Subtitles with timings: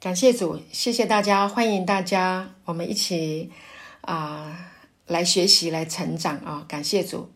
[0.00, 3.50] 感谢主，谢谢大家，欢迎大家，我们一起
[4.00, 4.72] 啊
[5.06, 6.64] 来学习，来成长啊！
[6.66, 7.30] 感谢主，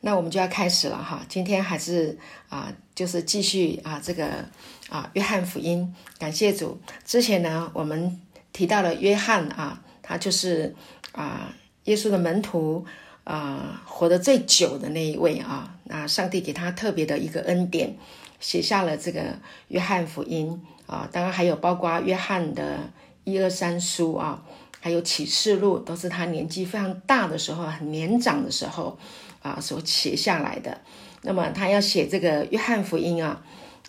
[0.00, 1.20] 那我们就要开始了哈。
[1.28, 2.18] 今天还是
[2.48, 4.46] 啊，就是继续啊这个
[4.88, 5.94] 啊约翰福音。
[6.18, 8.18] 感谢主，之前呢我们
[8.50, 10.74] 提到了约翰啊，他就是
[11.12, 11.54] 啊
[11.84, 12.86] 耶稣的门徒
[13.24, 15.76] 啊，活得最久的那一位啊。
[15.84, 17.94] 那上帝给他特别的一个恩典。
[18.40, 22.80] 写下了这个约翰福音啊，当然还有包括约翰的
[23.22, 24.42] 一二三书啊，
[24.80, 28.98] 还有启示录，都是他年纪非常大的时候，很年长的时候
[29.40, 30.80] 啊所写下来的。
[31.22, 33.40] 那么他要写这个约翰福音啊，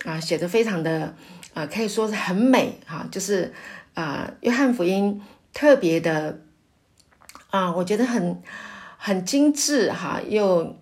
[0.04, 1.12] 啊写的非常的
[1.54, 3.52] 啊，可以说是很美哈，就是
[3.94, 5.20] 啊约翰福音
[5.52, 6.38] 特别的
[7.50, 8.40] 啊，我觉得很
[8.96, 10.76] 很精致哈，又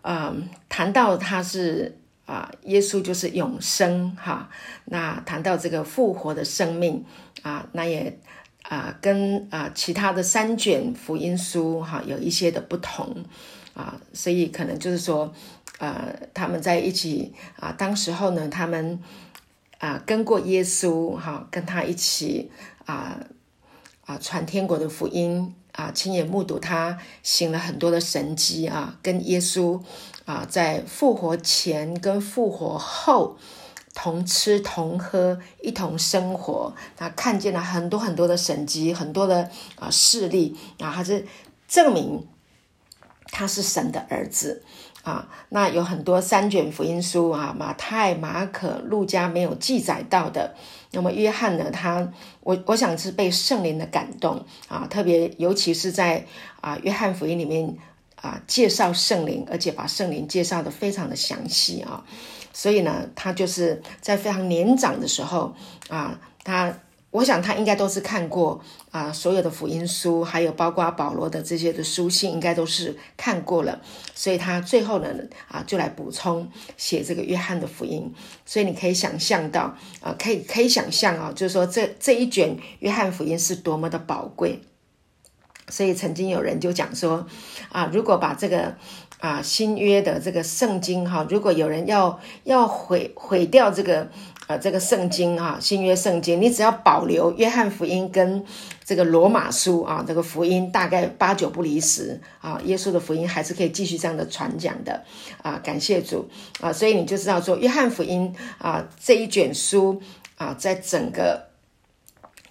[0.00, 1.97] 嗯谈到他是。
[2.28, 4.50] 啊，耶稣就是永生哈。
[4.84, 7.02] 那谈到这个复活的生命
[7.40, 8.20] 啊，那也
[8.64, 13.24] 啊跟啊其他的三卷福音书哈有一些的不同
[13.72, 15.32] 啊，所以可能就是说，
[15.78, 19.02] 呃，他们在一起啊，当时候呢，他们
[19.78, 22.50] 啊跟过耶稣哈，跟他一起
[22.84, 23.18] 啊
[24.04, 25.54] 啊传天国的福音。
[25.72, 29.80] 啊，亲眼目睹他行了很多的神迹啊，跟耶稣
[30.28, 33.38] 啊，在复活前跟复活后
[33.94, 36.74] 同吃同喝，一同生活。
[36.98, 41.26] 他看见了很多很多的神迹，很多的啊势力啊，还是
[41.66, 42.26] 证明
[43.32, 44.62] 他是神的儿子。
[45.02, 50.54] 啊，那有很多三卷福音书啊，马太、马可、路加没有记载到的。
[50.90, 51.70] 那么约翰呢？
[51.70, 56.26] 他我我想是被圣灵的感动啊，特别尤其是在
[56.60, 57.74] 啊约翰福音里面
[58.20, 62.04] 啊介绍圣灵，而且把圣灵介绍的非常的详细啊。
[62.52, 65.54] 所以呢，他就是在非常年长的时候
[65.88, 66.78] 啊，他。
[67.10, 68.60] 我想他应该都是看过
[68.90, 73.80] 啊，所有的福音书，还有包括保罗的这些的书信，应该都是看过了。
[74.14, 75.08] 所以他最后呢，
[75.48, 78.12] 啊，就来补充写这个约翰的福音。
[78.44, 84.60] 所以你可以想象到，啊，可以可以想象啊，就是说这这一卷约翰福音是多么的宝贵。
[85.70, 87.26] 所以曾经有人就讲说，
[87.70, 88.74] 啊，如果把这个
[89.20, 94.08] 啊新约的这个圣经哈，如果有人要要毁毁掉这个。
[94.48, 98.42] 呃，这个圣经啊，新约圣经，你只要保留约翰福音跟
[98.82, 105.04] 这个罗马书啊，这个福音大概八九不离十啊，耶稣的福音还是可以继续这样的传讲的
[105.42, 106.30] 啊，感谢主
[106.62, 110.00] 啊，所以你就知道说，约翰福音啊这一卷书
[110.38, 111.47] 啊，在整个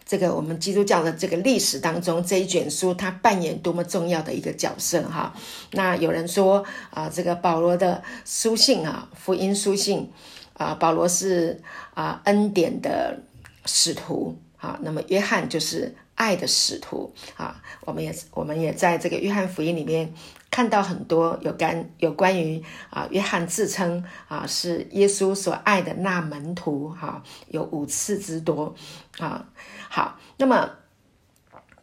[0.07, 5.31] 这个我们基督教的这个历史当中，这一卷书它扮演多么重要的一个角色哈。
[5.73, 10.09] 那有人说啊，这个保罗的书信啊，福音书信。
[10.59, 11.61] 啊，保罗是
[11.93, 13.19] 啊恩典的
[13.67, 17.61] 使徒啊，那么约翰就是爱的使徒啊。
[17.81, 20.11] 我们也我们也在这个约翰福音里面
[20.49, 28.73] 看到很多有关有关于啊约翰自称啊是耶稣所爱的那门徒哈，有五次之多
[29.19, 29.45] 啊。
[29.89, 30.69] 好，那么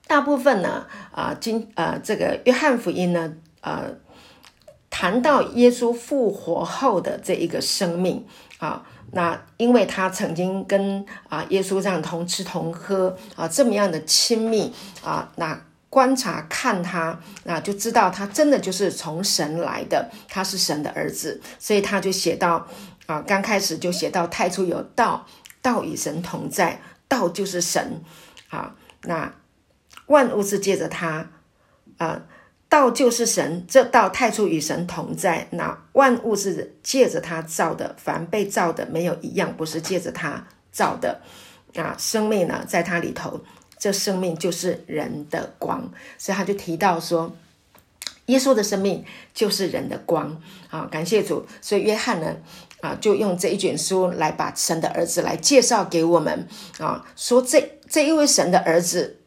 [0.07, 3.91] 大部分呢啊今呃这个约翰福音呢呃
[4.91, 8.27] 谈到耶稣复活后的这一个生命。
[8.59, 8.83] 啊，
[9.13, 14.73] 那因为他曾经跟啊耶稣这样同吃同喝啊，这么样的亲密
[15.03, 15.61] 啊，那
[15.91, 22.67] 观察看他，那就知道他真的就是从神来的，他是神的儿子，所以他就写到
[23.05, 25.27] 啊，刚开始就写到太初有道，
[25.61, 28.03] 道与神同在，道就是神
[28.51, 29.35] 啊，那
[30.07, 31.31] 万物是借着他
[31.99, 32.23] 啊。
[32.67, 35.47] 道就是神，这道太初与神同在。
[35.53, 41.21] 那万物是借着他造的，凡被造的没有一样不是借着他造的。
[41.77, 43.41] 啊，生命呢，在他里头，
[43.79, 45.89] 这生命就是人的光。
[46.19, 47.37] 所以他就提到说，
[48.27, 50.43] 耶稣的生命就是人的光。
[50.71, 51.47] 啊，感谢主。
[51.61, 52.35] 所以约翰呢，
[52.85, 56.47] 啊，就用这一卷书来把神的儿子来介绍给我们。
[56.79, 59.21] 啊，说这这一位神的儿子。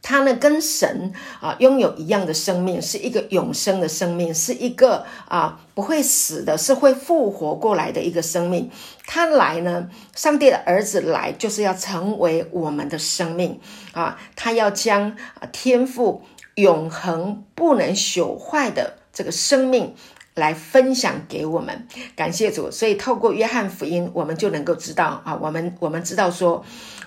[0.00, 8.70] 他呢，跟神啊拥有一样的生命，是一个永生的生命，是一个啊不会死的，是会复活过来的一个生命。
[9.04, 13.60] 他来呢，上帝的儿子来，就是要成为我们的生命
[13.92, 15.10] 啊，他要将
[15.40, 16.22] 啊天赋
[16.54, 19.94] 永恒不能朽坏的这个生命。
[20.38, 21.86] 来分享给我们，
[22.16, 22.70] 感谢主。
[22.70, 26.64] 所以透过约翰福音，我们就能够知道啊，我们我们知道说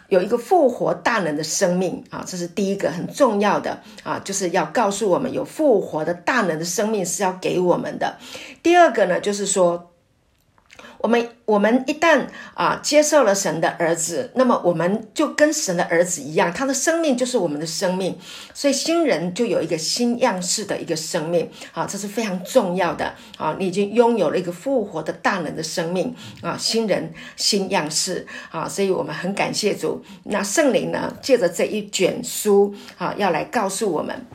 [0.10, 8.18] 有一个复活大能的生命啊，这是第一个很重要的啊，就是要告诉我们有复活的大能的生命是要给我们的。
[8.62, 9.91] 第二个呢，就是说
[11.02, 18.18] 我们我们一旦啊接受了神的儿子，那么我们就跟神的儿子一样，他的生命就是我们的生命，
[18.54, 23.56] 所以新人就有一个新样式的一个生命啊，这是非常重要的啊！
[23.58, 30.04] 你已经拥有了一个复活的大能的生命啊，新人新样式啊，所以我们很感谢主。
[30.26, 34.26] 那圣灵呢，借着这一卷书啊，要来告诉我们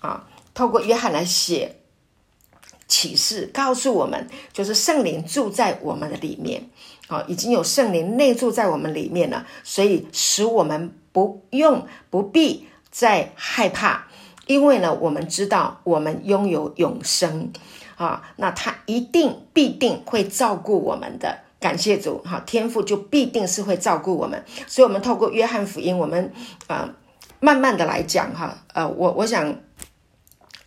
[0.00, 1.77] 啊，透过约翰来写。
[2.88, 6.68] 启示告诉我们，就是圣灵住在我们的里面，
[7.06, 14.06] 啊，已经有圣灵内住在我们里面了，所以使我们不用不必再害怕，
[14.46, 17.52] 因为呢，我们知道我们拥有永生，
[17.96, 26.32] 啊，那他一定必定会照顾我们的，感谢主，哈，天父就必定是会照顾我们，所以，我们透过约翰福音，我们
[26.66, 26.88] 啊，
[27.38, 29.54] 慢慢的来讲，哈，呃，我我想。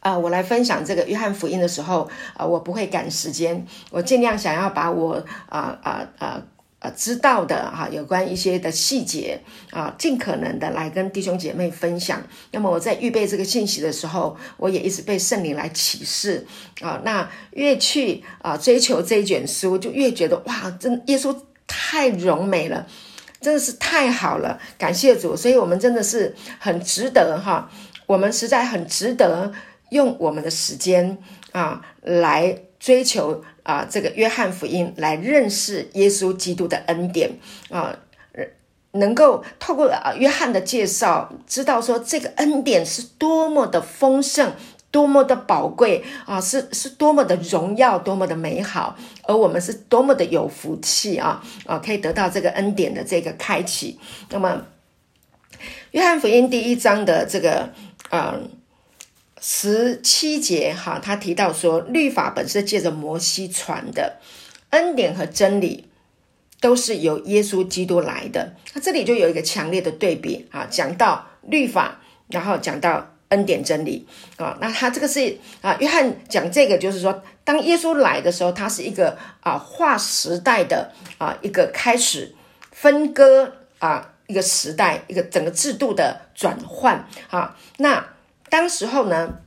[0.02, 6.42] 啊，我来分享这个约翰福音的时候，啊，我不会赶时间，我尽量想要把我啊啊啊
[6.80, 9.40] 啊知道的哈，有关一些的细节
[9.70, 12.20] 啊，尽可能的来跟弟兄姐妹分享。
[12.50, 16.48] 那么我在预备这个信息的时候，我也一直被圣灵来启示
[16.82, 17.00] 啊。
[17.06, 21.36] 那越去啊追求这一卷书，就越觉得哇，真耶稣
[21.68, 22.88] 太荣美了，
[23.40, 25.36] 真的是太好了，感谢主。
[25.36, 27.70] 所以我们真的是很值得哈，
[28.08, 29.54] 我们实在很值得。
[29.92, 31.18] 用我们的时间
[31.52, 37.30] 啊，来追求啊，这个约翰福音，来认识耶稣基督的恩典
[37.70, 37.94] 啊，
[38.94, 44.54] 能够透过啊约翰的介绍，知道说这个恩典是多么的丰盛，
[44.92, 54.00] 多么的宝贵啊，是是多么的荣耀，多么的美好，而我们是多么的有福气啊啊，可以得到这个恩典的这个开启。
[54.30, 54.66] 那么，
[55.92, 57.70] 约翰福音第一章的这个
[58.12, 58.50] 嗯。
[59.44, 64.20] 十七节哈，他提到说，律法本是借着摩西传的，
[64.70, 65.90] 恩典和真理
[66.60, 68.54] 都是由耶稣基督来的。
[68.76, 72.00] 那这里就有一个强烈的对比啊，讲到律法，
[72.30, 74.06] 然后讲到恩典真理
[74.38, 74.56] 啊。
[74.62, 82.36] 那他这个是啊，约翰讲这个就是说，当耶稣来的时候，他是一个啊划时代的啊一个开始
[82.72, 88.06] 分割啊一个时代一个整个制度的转换啊那。
[88.52, 89.40] 当时候呢，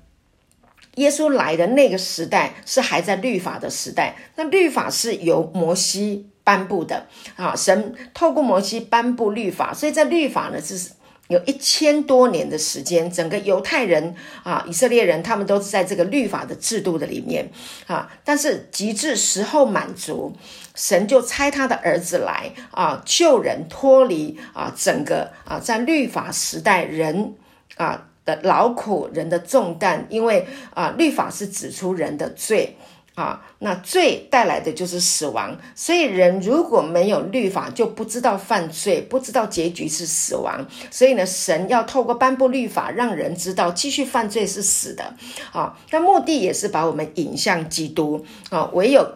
[0.95, 7.07] 耶稣来的那个时代是还在律法的时代，那律法是由摩西颁布的
[7.37, 10.93] 啊，神透过摩西颁布律法，所以在律法呢是
[11.29, 17.51] 有一千多年的时间，整个犹太人啊、以色列人他们都是在这个律法的制度的里面
[17.87, 20.35] 啊，但是极致时候满足，
[20.75, 27.35] 神就差他的儿子来啊，救人脱离啊整个啊在律法时代人
[27.77, 28.09] 啊。
[28.25, 32.77] 的劳苦人的重担，因为啊，律法是指出人的罪
[33.15, 40.67] 啊，那罪带来的就是死亡，所以人如果没有律法，就不知道犯罪，不知道结局是死亡。
[40.91, 45.15] 所以呢，神要透过颁布律法，让人知道继续犯罪是死的
[45.53, 45.79] 啊。
[45.91, 49.07] 那目的也是把我们引向基督啊，唯有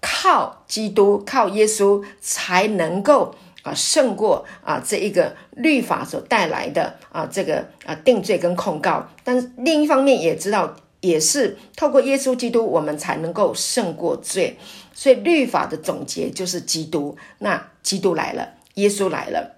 [0.00, 3.34] 靠基督，靠耶稣，才能够。
[3.66, 14.56] 啊，胜过啊这一个律法所带来的啊这个啊定罪跟控告，但是另一方面也知道，也是透过耶稣基督，我们才能够胜过罪。
[14.94, 17.16] 所以律法的总结就是基督。
[17.38, 19.56] 那基督来了，耶稣来了，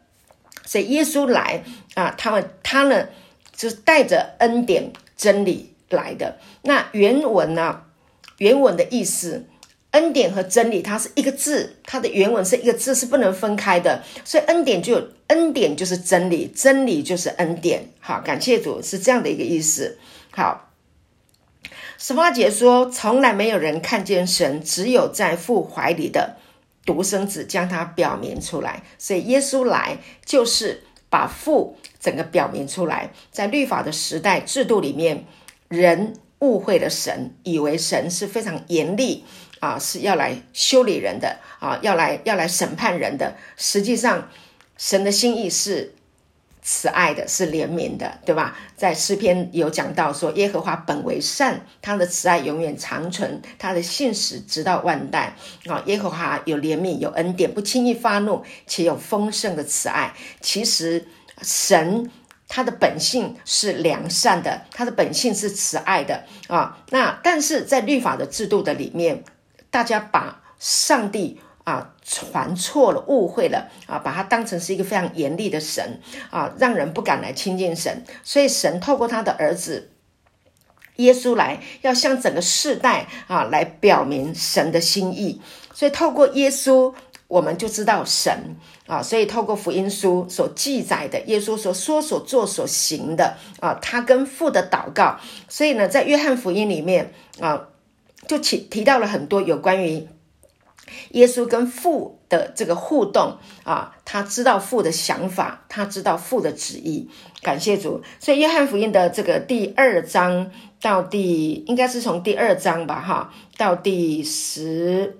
[0.64, 1.62] 所以耶稣来
[1.94, 3.08] 啊，他们他呢
[3.54, 6.38] 就是带着恩典真理来的。
[6.62, 7.82] 那原文呢，
[8.38, 9.44] 原文的意思。
[9.92, 14.02] 恩典和真理，它是一个字，它的原文是一个字，是不能分开的。
[14.24, 17.88] 所以恩典就有恩典就是真理，真理就是恩典。
[17.98, 19.98] 好，感谢主是这样的一个意思。
[20.30, 20.70] 好，
[21.96, 26.36] 十八节说，从来没有人看见神，只有在父怀里的
[26.84, 28.82] 独生子将他表明出来。
[28.98, 33.10] 所以耶稣来就是把父整个表明出来。
[33.32, 35.24] 在律法的时代制度里面，
[35.68, 39.24] 人误会了神，以为神是非常严厉。
[39.60, 43.36] 啊，是要来修理人的啊，要来要来审判人的。
[43.56, 44.28] 实际上，
[44.76, 45.94] 神的心意是
[46.62, 48.56] 慈爱的，是怜悯的，对吧？
[48.76, 55.34] 在诗篇有讲到说，耶和华本为善，他的慈爱永远长存，他的信实直到万代。
[55.66, 60.14] 啊，耶和华有怜悯，有恩典，不轻易发怒，且有丰盛的慈爱。
[60.40, 61.08] 其实，
[61.42, 62.08] 神
[62.46, 66.78] 他的本性是良善的，他的本性是慈爱的啊。
[66.90, 69.24] 那但是在律法的制度的里面。
[69.70, 78.04] 大家把上帝啊传错了，误会了啊，把他当成是一个非常严厉的神啊，让人不敢来亲近神。
[78.22, 79.90] 所以神透过他的儿子
[80.96, 85.40] 耶稣来，要向整个世代啊来表明神的心意。
[85.72, 86.92] 所以透过耶稣，
[87.28, 88.56] 我们就知道神
[88.88, 89.00] 啊。
[89.00, 95.20] 所以透过福音书所记载的耶稣所说、所做、所行的啊，他跟父的祷告。
[95.48, 97.68] 所以呢，在约翰福音里面啊，
[98.28, 100.06] 就提提到了很多有关于。
[101.10, 107.10] 耶稣跟父的这个互动啊，他知道父的想法，他知道父的旨意。
[107.42, 115.18] 感谢主，所以约翰福音的这个第二章到第应该是从第二章吧，哈，到第十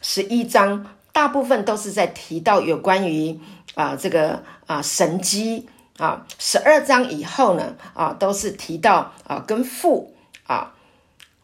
[0.00, 3.38] 十一章，大部分都是在提到有关于
[3.74, 6.26] 啊这个啊神机啊。
[6.38, 10.14] 十二章以后呢啊，都是提到啊跟父
[10.46, 10.73] 啊。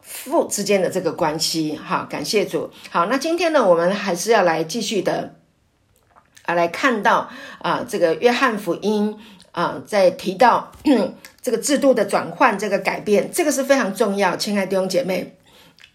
[0.01, 2.69] 父之间的这个关系，哈，感谢主。
[2.89, 5.35] 好，那今天呢，我们还是要来继续的
[6.43, 7.29] 啊，来看到
[7.59, 9.17] 啊，这个约翰福音
[9.51, 10.71] 啊，在提到
[11.41, 14.35] 这个制度的转换、这个改变，这个是非常重要。
[14.35, 15.37] 亲爱的弟兄姐妹，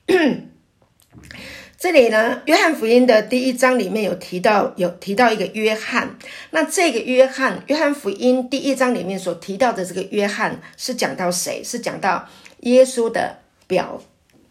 [1.79, 6.17] 这里呢，约翰福音的第一章里面有提到，有提到一个约翰。
[6.51, 11.63] 那这个约翰，约翰福音第一章里面所提到的这个约翰，是讲到谁？
[11.63, 12.27] 是讲到
[12.61, 13.41] 耶稣的。
[13.67, 14.01] 表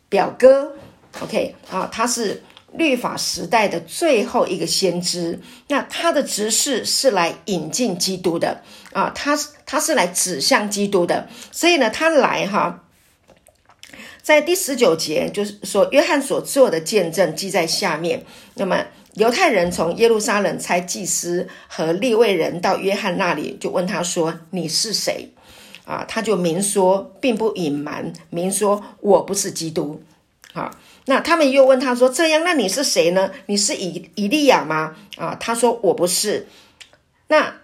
[0.10, 0.74] 表哥
[1.22, 2.44] ，OK 啊，他是
[2.74, 5.40] 律法时代的最后一个先知。
[5.70, 11.30] 那他的执事是来引进基督的啊，他他是来指向基督的。
[11.52, 12.84] 所以呢，他来哈，
[14.22, 18.26] 在第十九节就是说，约翰所做的见证记在下面。
[18.56, 25.32] 那么犹太人从耶路撒冷差祭司和立位人到约翰那里，就问他说：“你是谁？”
[25.86, 30.02] 啊，他就明说，并不隐瞒，明说我不是基督。
[30.54, 30.74] 啊，
[31.08, 33.30] 那他们又问他说：“这样，那你是谁呢？
[33.48, 36.48] 你是以以利亚吗？”啊，他说：“我不是。”
[37.28, 37.58] 那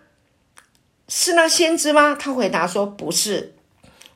[1.08, 2.18] 是那先知吗？
[2.20, 3.54] 他回答说：“不是。”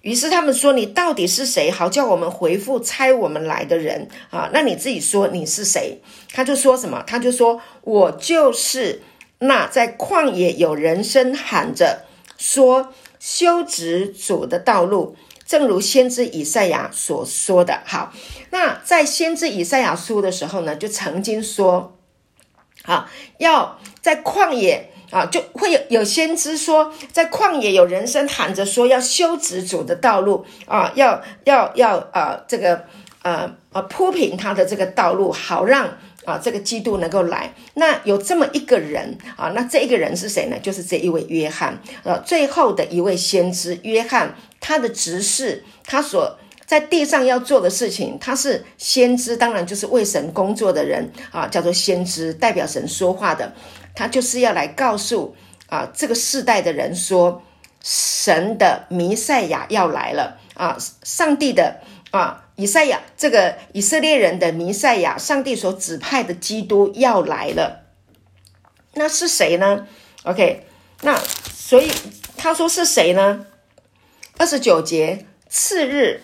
[0.02, 1.72] 于是他们说：“你到底是谁？
[1.72, 4.50] 好叫我们回复猜我们来的人啊？
[4.52, 6.02] 那你自己说你是谁？”
[6.34, 7.02] 他就说什么？
[7.08, 9.02] 他就说：“我就是
[9.40, 12.04] 那在旷野有人声喊着
[12.38, 12.94] 说。”
[13.26, 15.18] 修直主的道路，
[15.48, 17.82] 正如先知以赛亚所说的。
[17.84, 18.14] 好，
[18.52, 21.98] 那在先知以赛亚书的时候呢，就曾经说，
[22.84, 32.86] 啊，要在旷野啊，就会有有先知说，在旷野有人声喊着说，要修直主的道路啊，要要要啊，这个
[33.24, 35.98] 呃呃铺平他的这个道路，好让。
[36.26, 40.58] 啊，这个基督能够来，那有这么一个人啊，那这一个人是谁呢？
[40.60, 53.54] 就是这一位约翰，呃，最后的一位先知约翰，他的执事，他所在地上要做的事情，他是先知，当然就是为神工作的人啊，叫做先知，代表神说话的，
[53.94, 55.36] 他就是要来告诉
[55.68, 57.44] 啊这个世代的人说，
[57.84, 62.42] 神的弥赛亚要来了啊，上帝的啊。
[62.58, 67.84] 以赛亚这个以色列人的弥赛亚，上帝所指派的基督要来了，
[68.94, 69.86] 那是谁呢
[70.24, 70.66] ？OK，
[71.02, 71.18] 那
[71.54, 71.92] 所以
[72.38, 73.46] 他说是谁呢？
[74.38, 76.22] 二十九节，次日，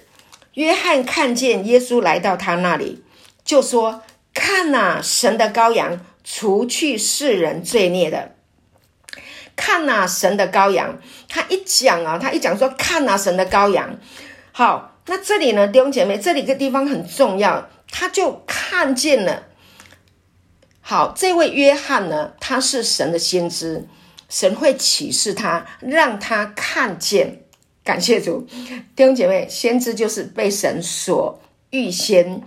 [0.54, 3.04] 约翰看见耶稣来到他那里，
[3.44, 8.36] 就说：“看呐，神的羔羊，除去世人罪孽的。
[9.58, 10.98] 看呐，神的羔羊。”
[11.28, 13.98] 他一讲啊，他一讲说：“看呐，神的羔羊。”
[14.54, 14.91] 好。
[15.08, 19.44] 那这里呢，弟兄姐妹，这里个地方很重要，他就看见了。
[20.80, 23.88] 好，这位约翰呢，他是神的先知，
[24.30, 27.44] 神会启示他，让他看见。
[27.84, 28.48] 感谢主，
[28.96, 31.42] 弟兄姐妹，先知就是被神所
[31.72, 32.44] 预先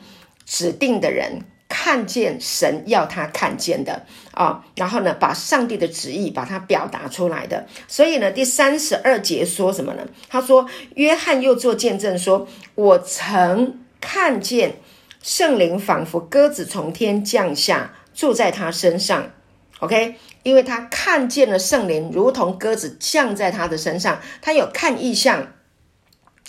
[0.46, 1.42] 指定的人。
[1.84, 7.66] 看见神要他看见的啊，然后呢，把上帝的旨意把它表达出来的。
[7.86, 10.02] 所以呢，第三十二节说什么呢？
[10.30, 14.76] 他说：“约翰又做见证说，我曾看见
[15.22, 19.32] 圣灵仿佛鸽子从天降下，住在他身上。
[19.80, 25.48] ”OK，因为他看见了圣灵如同鸽子降在他的身上，他有看异象。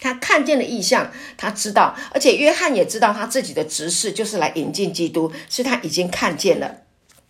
[0.05, 6.75] 他看见了异象，他知道，而且约翰也知道他自己的职事就是来引进基督，是他已经看见了。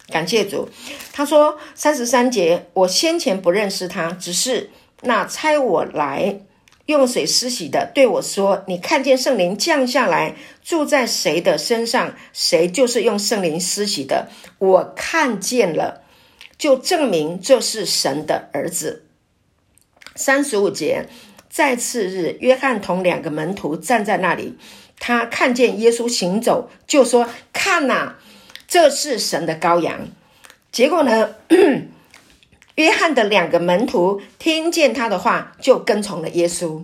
[0.09, 0.67] 感谢主，
[1.13, 4.71] 他说三十三节，我先前不认识他，只是
[5.03, 6.41] 那差我来
[6.87, 14.27] 用水施洗的对我说：“你看见圣灵降下来住在谁的身上，谁就是用圣灵施洗的。”
[14.59, 16.01] 我看见了，
[16.57, 19.05] 就证明这是神的儿子。
[20.13, 21.07] 三十五节。
[21.55, 24.57] 在次日，约翰同两个门徒站在那里，
[24.99, 28.15] 他看见耶稣行走，就说：“看呐，
[28.67, 30.09] 这是神的羔羊。”
[30.73, 31.35] 结果呢，
[32.75, 36.83] 约翰的两个门徒听见他的话，就跟从了耶稣。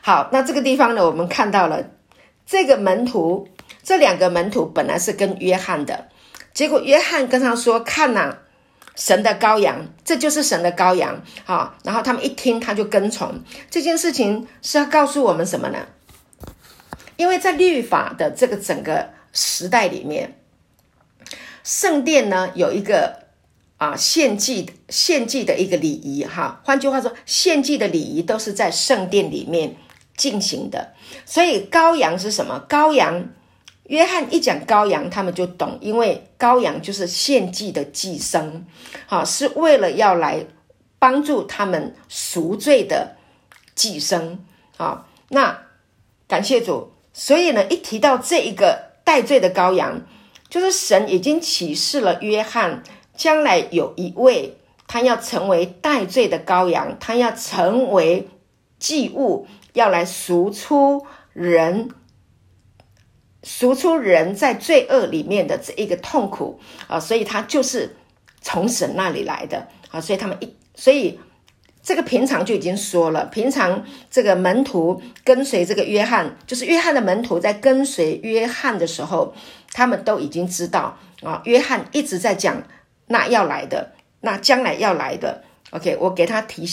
[0.00, 1.90] 好，那这个地方呢，我们看到了
[2.44, 3.46] 这个门徒，
[3.84, 6.08] 这两个门徒本来是跟约翰的，
[6.52, 8.38] 结果约翰跟他说：“看呐，
[8.98, 13.40] 神的羔羊，这就是神的羔羊。”好，然后他们一听，他就跟从。
[13.70, 15.78] 这件事情是要告诉我们什么呢？
[17.16, 20.38] 因为在律法的这个整个时代里面，
[21.64, 23.28] 圣殿呢有一个。
[23.78, 29.76] 啊，献祭献祭的一个礼仪哈，换句话说，献祭的礼仪都是在圣殿里面
[30.16, 30.94] 进行的。
[31.24, 32.66] 所以羔羊是什么？
[32.68, 33.28] 羔羊，
[33.88, 38.62] 约翰一讲羔羊，他们就懂，因为羔羊就是献祭的祭牲，
[39.06, 40.46] 好，是为了要来
[40.98, 43.16] 帮助他们赎罪的
[43.74, 44.38] 祭牲
[44.78, 45.06] 啊。
[45.30, 45.64] 那
[46.26, 50.00] 感谢主，所以呢，一提到这一个代罪的羔羊，
[50.48, 52.82] 就是神已经启示了约翰。
[53.16, 58.28] 将来有一位，他要成为代罪的羔羊，他要成为
[58.78, 61.90] 祭物，要来赎出人，
[63.42, 66.98] 赎出人在罪恶里面的这一个痛苦啊！
[66.98, 67.96] 所以他就是
[68.40, 70.00] 从神那里来的啊！
[70.00, 71.18] 所以他们一，所以
[71.82, 79.34] 这个平常就已经说了，平常这个门徒跟随这个约翰，就是约翰的门徒在跟随约翰的时候，
[79.72, 82.62] 他们都已经知道啊，约翰一直在讲。
[83.10, 86.66] 那要来的，那将来要来的，OK，我给他提，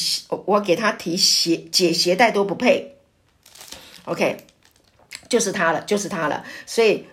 [0.46, 2.98] 我给他提鞋解鞋带都不配
[4.04, 4.36] ，OK，
[5.30, 6.44] 就是他了，就是他了。
[6.66, 7.08] 所以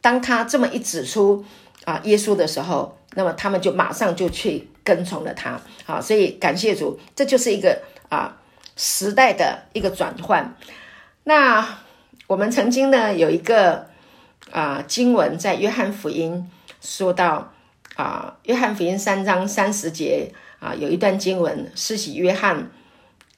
[0.00, 1.44] 当他这么一指出
[1.84, 5.60] 啊耶稣的时候，那么他们就马上就去跟从了他。
[5.84, 8.36] 好，所以感谢主，这就是一个啊
[8.76, 10.54] 时代的一个转换。
[11.24, 11.78] 那
[12.26, 13.86] 我们曾经呢有一个
[14.50, 17.52] 啊经文在约翰福音说到。
[17.96, 22.70] 啊，约翰福音三章三十节啊，有一段经文，施洗约翰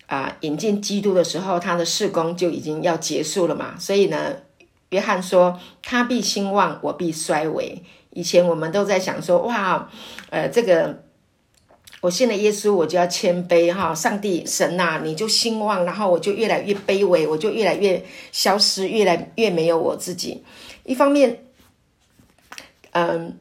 [0.08, 3.76] 啊引进基督的时候，他的事工就已经要结束了嘛。
[3.78, 4.36] 所以呢，
[4.90, 9.88] 约翰说：“他必兴旺，我必衰微。”以前我们都在想说：“哇，
[10.30, 11.04] 呃，这个
[12.00, 20.42] 我信了耶稣，我就要谦卑哈，上帝神呐，你就兴旺，然后我就越来越卑微，我就越来越消失，越来越没有我自己。”
[20.84, 21.44] 一方面，
[22.92, 23.38] 嗯。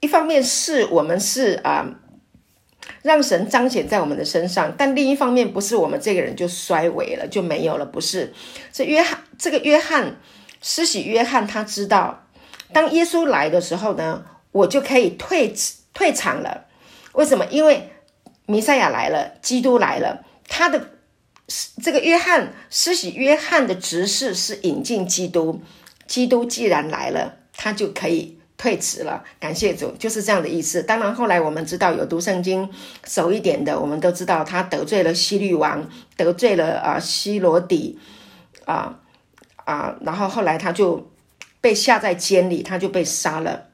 [0.00, 1.84] 一方面是我们是啊，
[3.02, 8.32] 让神彰显在我们的身上，但另一方面不是我们这个人就衰微了就没有了，不是。
[8.72, 10.16] 这约翰，这个约翰，
[10.60, 12.26] 施洗约翰，他知道，
[12.72, 15.54] 当耶稣来的时候呢，我就可以退
[15.94, 16.66] 退场了。
[17.12, 17.46] 为什么？
[17.46, 17.90] 因为
[18.46, 20.90] 弥赛亚来了，基督来了，他的
[21.82, 25.62] 这个约翰施洗约翰的执事是引进基督，
[26.06, 28.37] 基督既然来了，他就可以。
[28.58, 30.82] 退职了，感谢主，就是这样的意思。
[30.82, 32.68] 当然，后来我们知道有读圣经
[33.06, 38.00] 熟一点的，我们都知道他得罪了希律王，得罪了啊希罗底，
[38.64, 38.98] 啊
[39.64, 41.08] 啊，然后后来他就
[41.60, 43.68] 被下在监里，他就被杀了。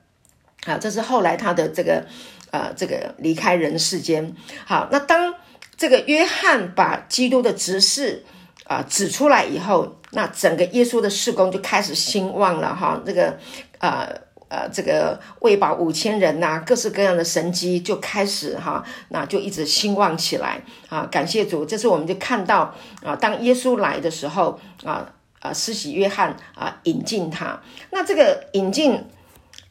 [0.67, 2.05] 好，这是后来他的这个
[2.51, 4.37] 呃这个离开人世间。
[4.67, 5.35] 好，那当
[5.79, 8.23] 这个约翰把基督的执事
[8.65, 13.01] 啊指出来以后，那整个耶稣的事工就开始兴旺了哈。
[13.07, 13.39] 这个
[13.79, 14.24] 呃。
[14.55, 21.09] 呃，这个喂饱五千人呐，各式各样的神机就开始哈，那就一直兴旺起来啊！
[21.11, 29.05] 感谢主，这次我们就看到啊，当耶稣来的时候啊啊，施洗约翰啊引进他，那这个引进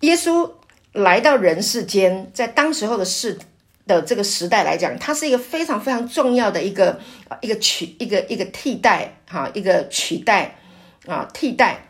[0.01, 0.51] 耶稣
[0.91, 3.39] 来到人世间，在当时候的世
[3.87, 6.99] 的这个时代来讲，它是一个非常非常重要的一个
[7.39, 10.57] 一个取一个一个替代哈，一个取代
[11.07, 11.87] 啊替代。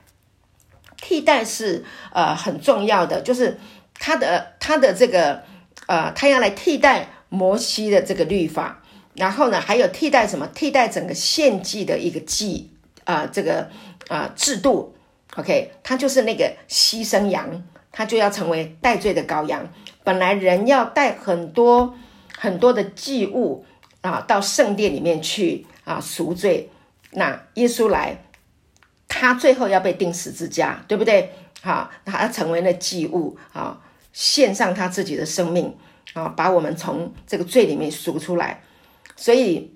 [1.05, 3.59] 替代是呃很重要的，就是
[3.99, 5.43] 他的他的这个
[5.87, 8.81] 呃，他要来替代摩西的这个律法，
[9.15, 10.47] 然后呢，还有替代什么？
[10.55, 12.71] 替代整个献祭的一个祭
[13.03, 13.69] 啊，这个
[14.07, 14.95] 啊制度。
[15.35, 17.61] OK，他就是那个牺牲羊，
[17.91, 19.67] 他就要成为代罪的羔羊。
[20.05, 21.93] 本来人要带很多
[22.37, 23.65] 很多的祭物
[23.99, 26.69] 啊到圣殿里面去啊赎罪，
[27.11, 28.23] 那耶稣来。
[29.13, 31.31] 他最后要被钉十字架，对不对？
[31.61, 33.79] 好，他成为了祭物，啊，
[34.11, 35.75] 献上他自己的生命，
[36.13, 38.61] 啊，把我们从这个罪里面赎出来，
[39.15, 39.72] 所以。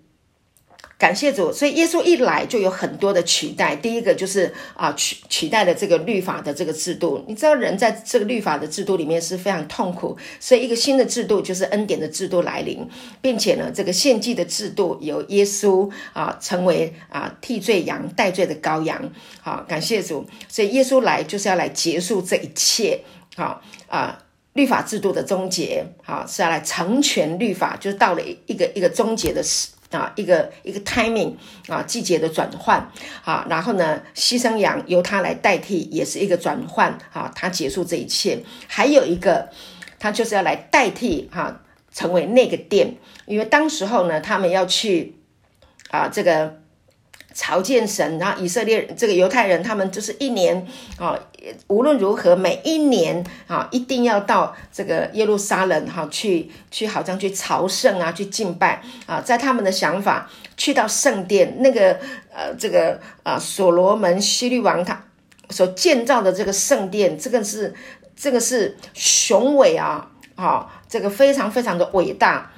[0.97, 3.75] 感谢主，所以耶稣一来就有很多的取代。
[3.75, 7.23] 第一个就是啊取取代了这个律法的这个制度。
[7.27, 12.88] 你知道人在这个律法的制度里面是非常痛苦，所以一个新的制度就是恩典的制度来临，
[13.21, 19.12] 并且呢，这个献祭的制度由耶稣啊成为啊替罪羊、代罪的羔羊。
[19.41, 23.01] 好，感谢主，所以耶稣来就是要来结束这一切。
[23.36, 24.23] 好啊。
[24.53, 31.34] 律法制度的终结，好是要来成全律法，就是到了一个一个终结的时啊，一个一个 timing
[31.67, 32.80] 啊，季节的转换
[33.23, 38.43] 啊，然后呢，牺牲羊由他来代替，也是一个转换啊，他结束这一切。
[38.67, 39.50] 还有一个，
[40.00, 41.62] 他就是要来代替哈，
[41.93, 42.95] 成为那个殿，
[43.26, 45.15] 因为当时候呢，他们要去
[45.89, 46.62] 啊，这个。
[47.38, 50.65] 朝见神，然后以色列这个犹太人，他们就是一年
[50.97, 51.15] 啊，
[51.67, 62.00] 无论如何每一年啊，一定要到这个耶路撒冷哈去去，好像去朝圣啊，去敬拜啊，在他们的想法，去到圣殿那个
[62.34, 65.04] 呃这个啊所罗门希律王他
[65.52, 67.71] 所建造的这个圣殿，这个是
[68.15, 72.52] 这个是雄伟啊，好这个非常非常的伟大。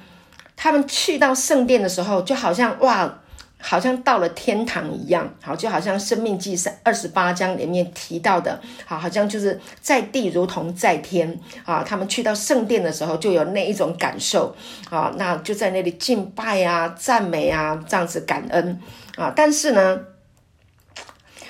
[0.56, 3.18] 他们去到圣殿的时候，就好像哇。
[3.60, 11.84] 好像到了天堂一样，好，就好像《生命记》三二十八章里面提到的，好，好像就是在地如同在天啊。
[11.84, 14.56] 他们去到圣殿的时候，就有那一种感受
[14.88, 18.80] 啊，那就在那里敬拜啊、赞美啊，这样子感恩
[19.16, 19.32] 啊。
[19.36, 20.00] 但是呢，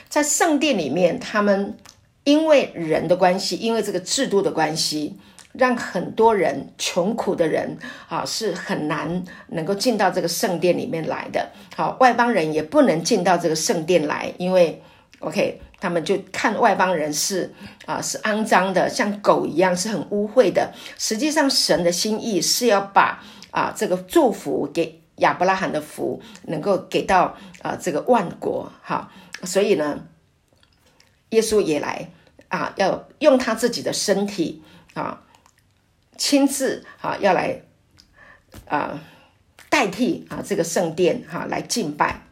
[0.08, 1.76] 在圣殿里面，他们
[2.24, 5.18] 因为人的关系，因为这个制度的关系。
[5.52, 7.76] 让很多人穷苦的人
[8.08, 11.50] 啊是很难能够进到这个圣殿里面来的。
[11.74, 14.80] 好，外邦人也不能进到这个圣殿来，因为
[15.18, 17.52] OK，他们就看外邦人是
[17.84, 20.72] 啊是肮脏的，像狗一样是很污秽的。
[20.96, 28.70] 实际上，神的心意是要把啊这个祝福给亚伯拉罕的福能够给到啊这个万国。
[28.82, 29.10] 哈，
[29.42, 30.04] 所以呢，
[31.30, 32.08] 耶稣也来
[32.48, 34.62] 啊，要用他自己的身体
[34.94, 35.22] 啊。
[36.20, 37.62] 亲自啊，要来
[38.68, 39.00] 啊
[39.70, 42.26] 代替啊这个圣殿哈来敬拜，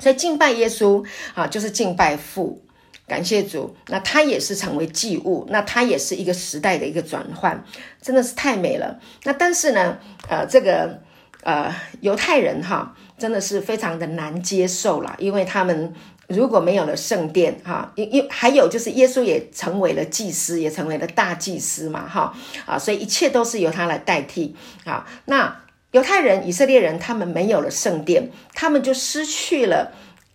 [0.00, 2.64] 所以敬拜耶稣啊就是敬拜父，
[3.06, 3.76] 感谢主。
[3.86, 7.64] 那他也是成为祭物，那他也是一个时代的一个转换，
[8.00, 8.98] 真的是太美了。
[9.22, 11.00] 那但是呢，呃，这个
[11.44, 15.94] 呃犹太人哈真的是非常的难接受了，因为他们。
[16.28, 24.54] 如果没有了圣殿，哈，因因还有就是耶稣也成为了祭司，也成为了大祭司嘛，哈，啊，所以一切都是由他来代替，
[24.84, 29.92] 啊，那犹太人、以色列人他们没有了圣殿，他们就失去了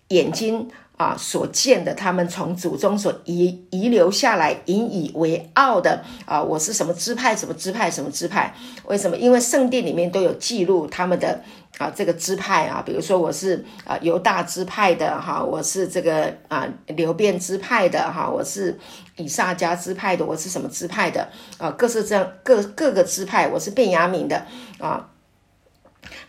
[0.10, 0.70] 眼睛。
[0.98, 8.52] 啊，所见的，他们从祖宗所遗遗留下来引以为傲的啊，我是什么支派，什么支派，什么支派？
[8.86, 9.16] 为什么？
[9.16, 11.40] 因为圣殿里面都有记录他们的
[11.78, 18.80] 啊，这个支派啊，比如说我是啊犹大支派的哈，我是这个啊流变支派的哈，我是
[19.18, 21.30] 以撒家支派的，我是什么支派的
[21.60, 21.70] 啊？
[21.78, 24.44] 各是这样各各个支派，我是便雅悯的
[24.80, 25.08] 啊。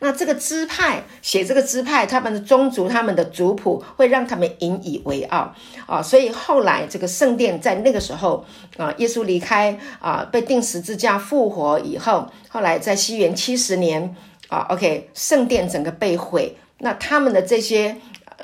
[0.00, 5.52] 那这个支派写这个支派，他们的宗族、他们的族谱，会让他们引以为傲
[5.86, 6.02] 啊！
[6.02, 8.44] 所以后来这个圣殿在那个时候
[8.76, 14.14] 啊，耶稣离开啊，被钉十字架复活以后，后来在西元七十年
[14.48, 16.56] 啊，OK，圣殿整个被毁。
[16.78, 17.96] 那他们的这些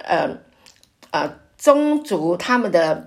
[0.05, 0.29] 呃
[1.11, 3.07] 呃宗族，他们的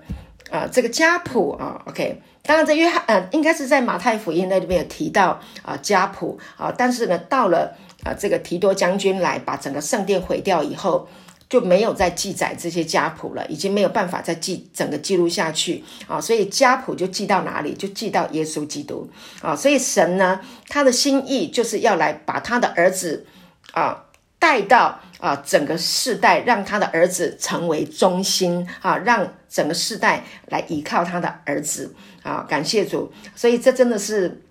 [0.50, 7.76] 呃这个家谱啊，OK，当然在约翰呃，应该是在马太福音那里面有提到啊家谱啊，但是呢，到了。
[8.04, 11.08] 啊，这个提多将军来把整个圣殿毁掉以后，
[11.48, 15.82] 就没有再记载这些家谱了，已经没有办法再记整个记录下去。
[16.06, 19.10] 啊，所以家谱就记到哪里，就记到耶稣基督。
[19.42, 23.26] 啊，所以神呢，他的心意就是要来把他的儿子
[23.72, 24.04] 啊
[24.38, 31.92] 带到啊整个世代，让他的儿子成为中心啊，让整个世代来依靠他的儿子。
[32.22, 34.42] 啊，感谢主，所以这真的是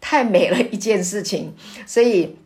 [0.00, 1.54] 太美了一件事情，
[1.86, 2.36] 所以。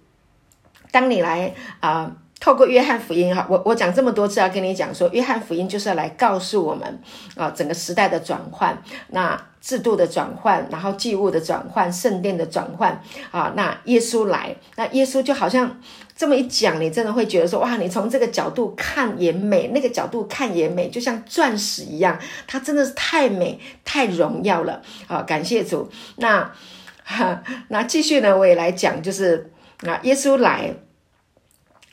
[0.94, 7.00] 当你来啊，透过约翰福音哈，我我讲这么多次要跟你讲说，约翰福音就是要来告诉我们
[7.35, 13.02] 啊，整个时代的转换，那制度的转换，然后祭物的转换，圣殿的转换
[13.33, 15.80] 啊，那耶稣来，那耶稣就好像
[16.14, 25.22] 这么一讲，你真的会觉得说哇，你从这个角度看也美，那个角度看也美，就像钻石一样，它真的是太美太荣耀了啊！
[25.22, 25.90] 感谢主。
[26.18, 26.52] 那
[27.02, 29.50] 哈， 那继续呢，我也来讲，就是
[29.90, 30.75] 啊，耶稣来。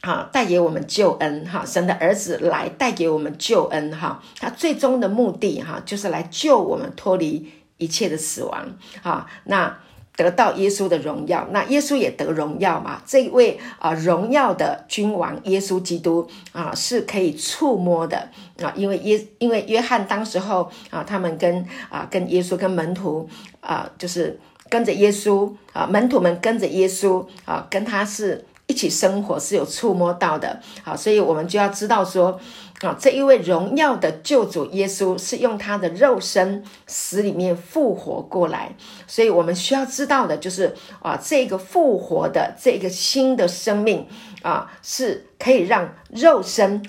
[0.04, 8.68] 哈，带给我们救恩哈，神的儿子来带给我们救恩哈，他最终的目的哈，就是来救我们脱离一切的死亡
[9.04, 9.78] 哈，那
[10.16, 18.28] 得到耶稣的荣耀，那耶稣也得荣耀嘛，这一位啊荣耀的君王耶稣基督啊是可以触摸的
[18.60, 24.40] 啊，因为耶因为约翰当时候啊，他们跟啊跟耶稣跟门徒啊，就是
[24.72, 28.46] 跟着耶稣啊，门徒们跟着耶稣啊，跟他是。
[28.68, 30.62] 一起生活是有触摸到的。
[30.82, 32.40] 好，所以我们就要知道说，
[32.80, 38.74] 啊，这一位荣耀的救主耶稣是用他的肉身死里面复活过来。
[39.08, 44.08] 所以我们需要知道的就是啊，这个复活的这个新的生命
[44.42, 46.82] 啊，是可以让肉身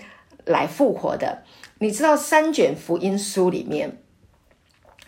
[0.45, 1.42] 来复活的。
[1.81, 3.99] 你知道三卷福音书里面。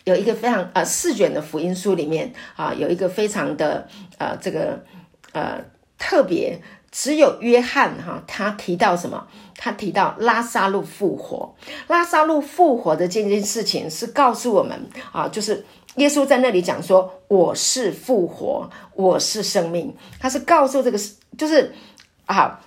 [0.05, 3.88] 有一个非常呃四卷的福音书里面啊，有一个非常的
[4.19, 4.85] 呃这个
[5.33, 5.59] 呃
[5.99, 9.27] 特别，只有约翰哈他提到什么？
[9.57, 11.55] 他提到拉萨路复活，
[11.87, 14.79] 拉萨路复活的这件事情是告诉我们
[15.11, 15.64] 啊，就是
[15.97, 20.99] 耶稣在那里讲说我是复活，我是生命，他是告诉这个
[21.38, 21.73] 就是
[22.27, 22.61] 啊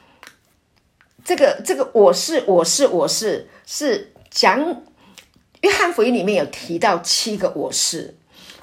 [1.23, 4.81] 这个这个我是我是我是是讲。
[5.61, 8.15] 约翰福音里面有提到七个我是，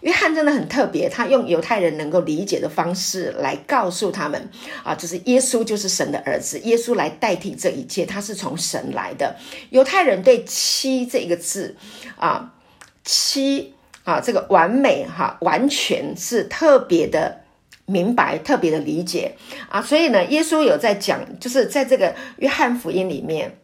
[0.03, 4.49] 约翰真的很特别，他用犹太人能够理解的方式来告诉他们
[4.85, 9.35] 啊，就是耶稣就是神的儿子，耶稣来代替这一切，他是从神来的。
[9.71, 11.75] 犹太人对七这一个字
[12.17, 12.55] 啊，
[13.03, 17.41] 七啊这个完美哈，完全是特别的
[17.87, 19.35] 明白，特别的理解
[19.69, 23.59] 啊，所以呢，耶稣有在讲，就是在这个约翰福音里面。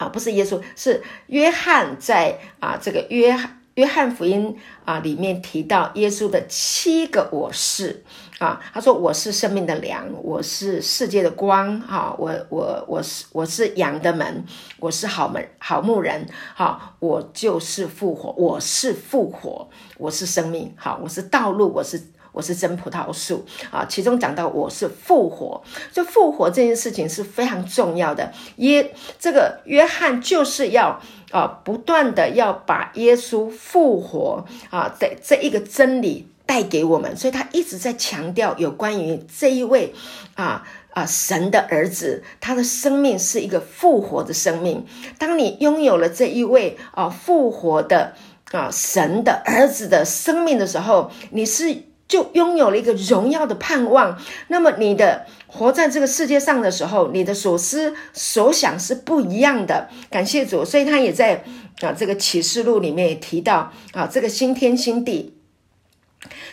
[0.00, 3.38] 啊，不是耶稣，是约翰在啊这个约
[3.74, 8.02] 约翰福音啊里面提到耶稣的七个我是
[8.38, 14.42] 啊，他说我是生命的粮，我是世界的光啊，我我我是我是羊的门，
[14.78, 22.02] 我是好门好牧人，好，我就是复活，我是复活，我是生命，好，我是道路，我是。
[22.32, 25.62] 我是真葡萄树啊，其中讲到我是复活，
[25.92, 28.32] 就复活这件事情是非常重要的。
[28.56, 31.00] 耶，这个约翰就是要
[31.32, 39.92] 啊，不断的要把耶稣复活啊的这一个真理带给我们，所以他一直在强调有关于这一位
[40.34, 44.86] 啊啊神的儿子，他的生命是一个复活的生命。
[45.18, 48.14] 当你拥有了这一位啊复活的
[48.52, 51.89] 啊神的儿子的生命的时候，你是。
[52.10, 54.18] 就拥有了一个荣耀的盼望。
[54.48, 59.88] 那么，你的活在这个世界上的时候，你的所思所想是不一样的。
[60.10, 61.44] 感谢主，所以他也在
[61.80, 65.39] 啊这个启示录里面也提到啊这个新天新地。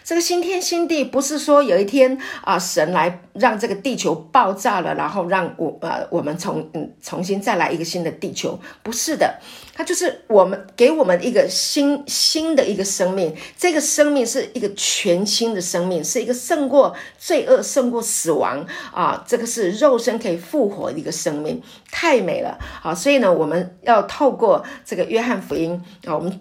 [0.07, 9.37] 这个新天新地不是说有一天啊，神来让这个地球爆炸了，然后让我呃我们重嗯重新再来一个新的地球，不是的，
[9.73, 22.95] 它就是我们给我们一个新新的一个生命，这个生命是一个全新的生命，是一个胜过罪恶、胜过死亡啊，这个是肉身可以复活的一个生命，太美了啊！
[22.95, 26.39] 所以呢，我们要透过这个约翰福音啊，我们。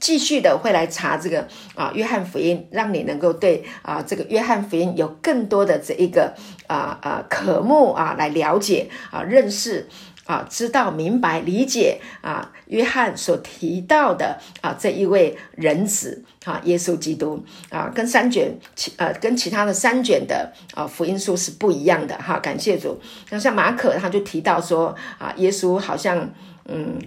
[0.00, 6.34] 继续的会来查这个啊，约翰福音，让你能够对啊这个约翰福音有更多的这一个
[6.66, 9.88] 啊啊渴慕啊来了解啊认识
[10.24, 26.30] 啊知道明白理解啊约翰所提到的啊这一位人子啊耶稣基督啊跟三卷其呃跟其他的三卷的啊福音书是不一样的哈感谢主那像马可他就提到说啊耶稣好像
[26.66, 26.98] 嗯。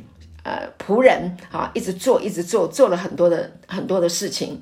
[0.43, 4.61] 呃，仆人啊，一直做，一直做，做了很多的很多的事情。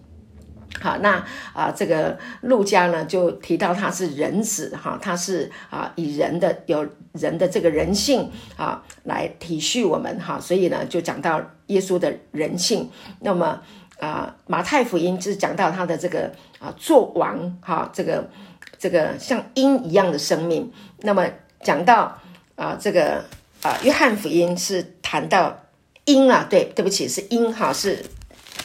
[0.82, 12.90] 好，那啊，这个陆家呢，就提到他是人子哈，他是啊，以人的有人的这个人性啊，来体恤我们哈，所以呢，就讲到耶稣的人性。
[13.22, 13.60] 那么
[14.00, 18.30] 啊，马太福音就是讲到他的这个啊，做王哈，这个
[18.78, 20.72] 这个像鹰一样的生命。
[21.00, 21.26] 那么
[21.62, 22.18] 讲到
[22.56, 23.26] 啊，这个
[23.64, 25.58] 啊，约翰福音是谈到。
[26.12, 28.04] 鹰啊，对，对不起，是鹰哈，是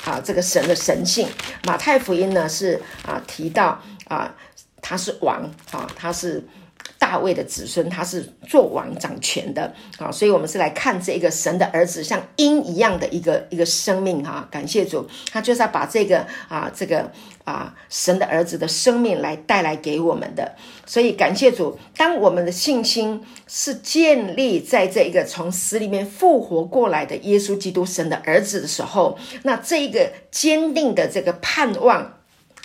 [0.04, 1.28] 啊，这个神的神性。
[1.64, 4.34] 马太福音呢是啊提到啊
[4.80, 6.42] 他是王啊，他是。
[7.04, 14.48] 大卫的子孙，他是做王掌权的啊，所以我们是来看这一个神的儿子，像鹰一样的一个一个生命哈。
[14.50, 17.12] 感谢主，他就是要把这个啊，这个
[17.44, 20.54] 啊，神的儿子的生命来带来给我们的。
[20.86, 32.14] 所以感谢主，当我们的信心是建立在这一个从死里面复活过来的耶稣基督神的儿子的时候，那这一个坚定的这个盼望。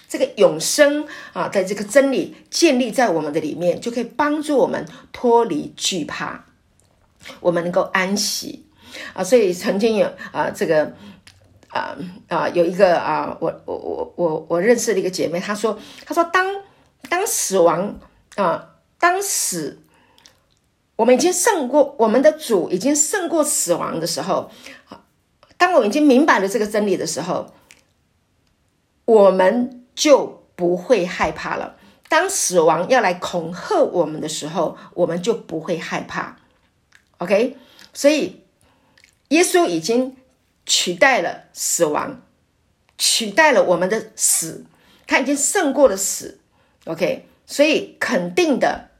[0.09, 6.45] 这个永生啊的这个真理建立在我们的里面，就可以帮助我们脱离惧怕，
[7.39, 8.65] 我们能够安息
[9.13, 9.23] 啊。
[9.23, 10.93] 所以曾经有啊，这个
[11.67, 11.95] 啊
[12.27, 16.55] 啊有一个啊，我我我我我认识的一个姐妹，她说，她说当
[17.07, 17.99] 当死亡
[18.35, 19.77] 啊，当死，
[20.95, 24.49] 我们已经胜过我们的主，已经胜过死亡的时候，
[25.55, 27.53] 当我们已经明白了这个真理的时候，
[29.05, 29.75] 我们。
[29.99, 31.75] 就不会害怕了。
[32.07, 36.37] 当死亡要来恐吓我们的时候，我们就不会害怕。
[37.17, 37.57] OK，
[37.93, 38.45] 所以
[39.27, 40.15] 耶稣已经
[40.65, 42.21] 取代了死亡，
[42.97, 44.63] 取代了我们的死，
[45.05, 46.39] 他已经胜过了死。
[46.85, 48.91] OK，所以肯定的，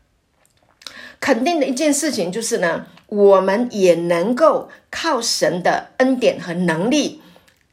[1.22, 7.22] 肯定的一件事情就是呢，我们也能够靠神的恩典和能力，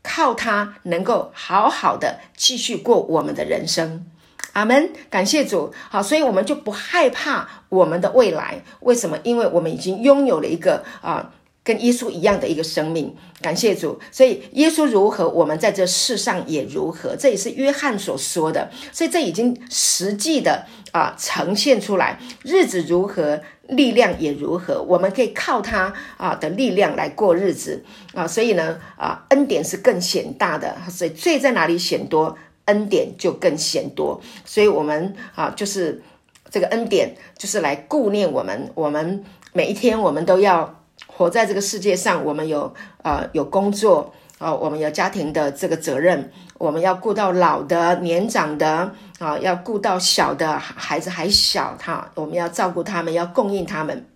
[0.07, 4.07] 靠他能够好好的继续过我们的人生。
[4.53, 5.75] 阿门，感谢主。
[5.91, 8.63] 好，所以我们就不害怕我们的未来。
[8.81, 9.19] 为什么？
[9.23, 13.15] 因为我们已经拥有了一个啊，跟耶稣一样的一个生命。
[13.43, 14.01] 感谢主。
[14.11, 17.15] 所以耶稣如何，我们在这世上也如何。
[17.17, 18.71] 这也是约翰所说的。
[18.93, 22.19] 所以这已经实际的啊呈现出来。
[22.43, 24.83] 日子如何，力量也如何。
[24.83, 28.27] 我们可以靠他啊的力量来过日子啊。
[28.27, 30.77] 所以呢啊，恩典是更显大的。
[30.89, 32.37] 所以罪在哪里显多？
[32.67, 36.03] 恩典就更显多，所以我们啊，就是
[36.51, 38.69] 这个恩典，就是来顾念我们。
[38.75, 42.25] 我们每一天，我们都要活在这个世界上。
[42.25, 42.75] 我们有
[43.05, 54.07] 呃有工作啊，我们有家庭的这个责任，我们要顾到老的、年长的啊，要顾到小的孩子还小，哈我们要照顾他们，要供应他们。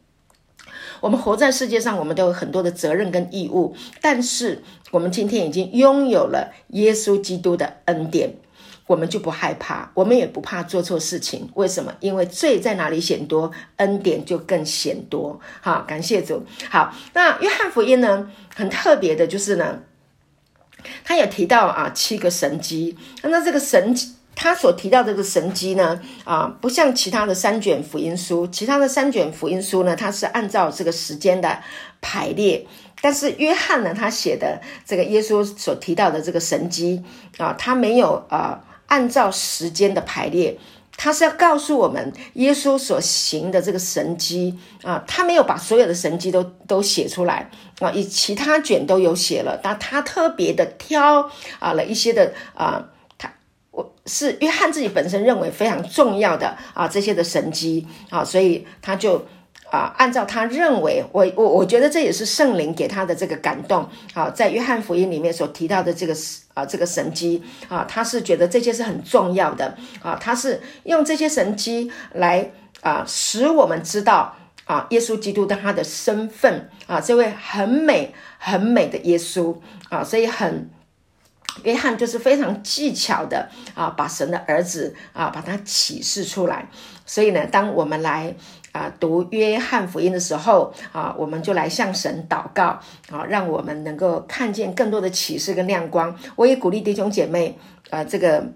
[1.00, 8.34] 我们活在世界上，我们都有很多的责任跟义务，但是我们今天已经拥有了耶稣基督的恩典，
[8.86, 11.48] 我们就不害怕，我们也不怕做错事情。
[11.54, 11.94] 为什么？
[12.00, 15.40] 因为罪在哪里显多，恩典就更显多。
[15.62, 16.44] 好，感谢主。
[16.68, 19.78] 好，那约翰福音呢，很特别的就是呢，
[21.02, 23.96] 他也提到啊七个神迹，那这个神。
[24.42, 31.58] 他所提到这个神机呢，啊，不像其他的三卷福音书，其他的三卷福音书呢，它是按照这个时间的
[32.00, 32.66] 排列，
[33.02, 37.04] 但是约翰呢，他写的这个耶稣所提到的这个神机
[37.36, 40.56] 啊，他没有啊按照时间的排列，
[40.96, 47.50] 他是要告诉我们耶稣所行的这个神机啊，他没有把所有的神机都都写出来
[47.80, 52.86] 啊，以其他卷都有写了，但他特别的挑啊了一些的啊。
[54.10, 59.24] 是约翰自己本身认为非常重要的啊，这些的神迹啊，所以他就
[59.70, 66.14] 啊，按照他认为，我我我觉得这也是圣灵给他的这个感动啊，在约翰福音里面所提到的这个
[66.54, 79.56] 啊这个神迹啊，他是觉得这些是很重要的啊，他是用这些神迹来啊，使我们知道啊，耶稣基督的他的身份啊，这位很美很美的耶稣
[79.88, 80.68] 啊，所以很。
[81.64, 86.68] 约翰就是非常技巧的啊，把神的儿子啊，把他启示出来。
[87.04, 88.34] 所以呢，当我们来
[88.72, 92.78] 啊读约翰福音的时候啊，我们就来向神祷告
[93.10, 96.16] 啊，让我们能够看见更多的启示跟亮光。
[96.36, 97.58] 我也鼓励弟兄姐妹
[97.90, 98.52] 啊，这个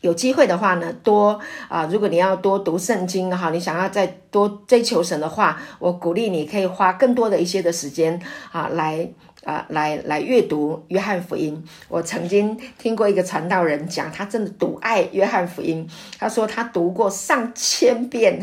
[0.00, 8.20] 有机会的话呢，多啊，如果你要多读圣经哈，你想要再多追求神的话，我鼓励你可以花更多的一些的时间
[8.52, 9.12] 啊来。
[9.44, 11.62] 啊，来来阅读约翰福音。
[11.88, 15.88] 我曾经听过一个传道人讲，他真的独爱约翰福音。
[16.18, 18.38] 他说他读过上千遍，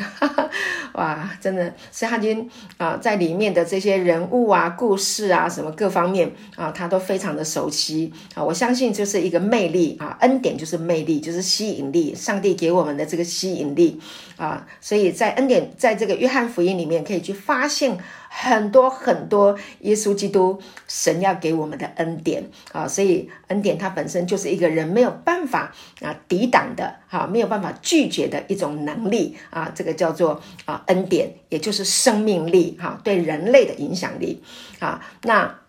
[0.93, 8.43] 哇，真的是他今啊，在里面的这些人物啊、故事啊、什么各方面啊，他都非常的熟悉啊。
[8.43, 13.99] 我相信就是一个魅力啊，恩典就是魅力，就是吸引力，上帝给我们的这个吸引力
[14.35, 14.65] 啊。
[14.81, 17.97] 所以在恩典，在这个约翰福音里面，可以去发现。
[18.29, 34.43] 很多很多，耶稣基督神要给我们的恩典啊，所以恩典它本身就是一个人没有办法啊抵挡的哈，没有办法拒绝的一种能力啊，这个叫做啊恩典，也就是生命力哈，对人类的影响力
[34.79, 35.03] 啊。
[35.23, 35.59] 那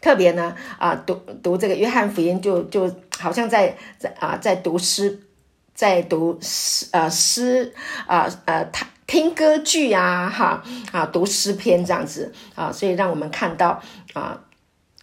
[0.00, 5.20] 特别呢啊，读读这个约翰福音，就就好像在在啊在读诗，
[5.74, 7.74] 在读诗呃诗
[8.06, 8.86] 啊呃他。
[9.06, 10.62] 听歌剧啊，哈
[10.92, 13.82] 啊，读诗篇这样子啊，所以让我们看到
[14.14, 14.40] 啊，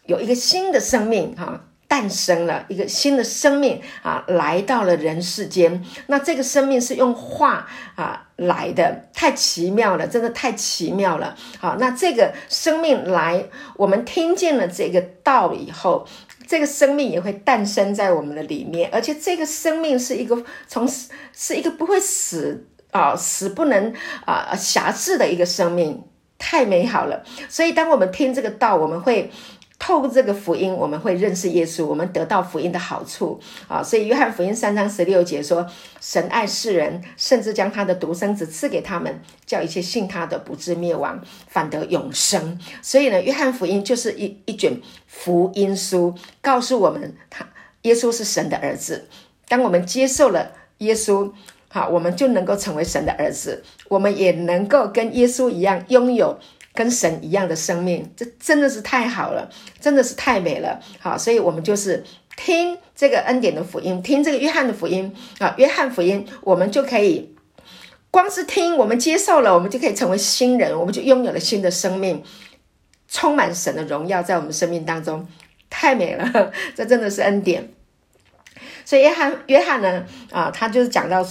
[0.06, 5.84] 有一个新的生命哈诞生了，一个新的生命啊来到了人世间。
[6.08, 11.36] 那这个生命是用话啊来的，太奇妙了，真的太奇妙了。
[11.60, 16.08] 好，那这个生命来，我们听见了这个道以后，
[16.48, 20.88] 这个生命也会诞生在我们的里面，而且这个生命是一个从
[21.34, 22.66] 是一个不会死。
[22.92, 23.94] 啊，死不能
[24.26, 26.04] 啊辖制的一个生命，
[26.38, 27.24] 太美好了。
[27.50, 29.32] 所以，当我们听这个道，我们会
[29.80, 33.82] 透过这个福音，我们会认识耶稣，我们得到福音的好处啊。
[33.82, 35.66] 所以，约翰福音三章十六节说
[36.02, 47.48] ：“神爱世人，甚至将他的独生子赐给他们，叫一切信他的不至灭亡，反得永生。”所以呢，约翰福音就是一一卷福音书，告诉我们他
[47.84, 49.08] 耶稣是神的儿子。
[49.48, 50.52] 当我们接受了。
[50.82, 51.32] 耶稣，
[51.74, 56.38] 好，我们就能够成为神的儿子，我们也能够跟耶稣一样拥有
[56.74, 58.12] 跟神一样的生命。
[58.14, 59.50] 这真的是太好了，
[59.80, 60.82] 真的是太美了。
[61.00, 62.04] 好，所以我们就是
[62.36, 67.34] 听这个恩典的福音，听这个约翰的福音啊，约翰福音，我们就可以
[68.10, 72.22] 光是听，我们接受了，我们就可以成为新人，我们就拥有了新的生命，
[73.08, 75.26] 充满神的荣耀在我们生命当中，
[75.70, 77.72] 太美了，这真的是恩典。
[78.92, 81.26] 所以约翰，约翰呢，啊，他就是讲到，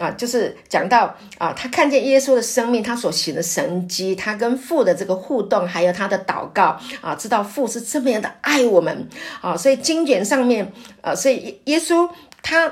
[0.00, 9.08] 啊，就是讲到啊，他看见耶稣的生命，他所行的神迹，他跟父的这个互动，还有他的祷告，啊，知道父是这么样的爱我们，
[9.40, 12.10] 啊，所以经卷上面，呃，所以耶稣
[12.42, 12.68] 他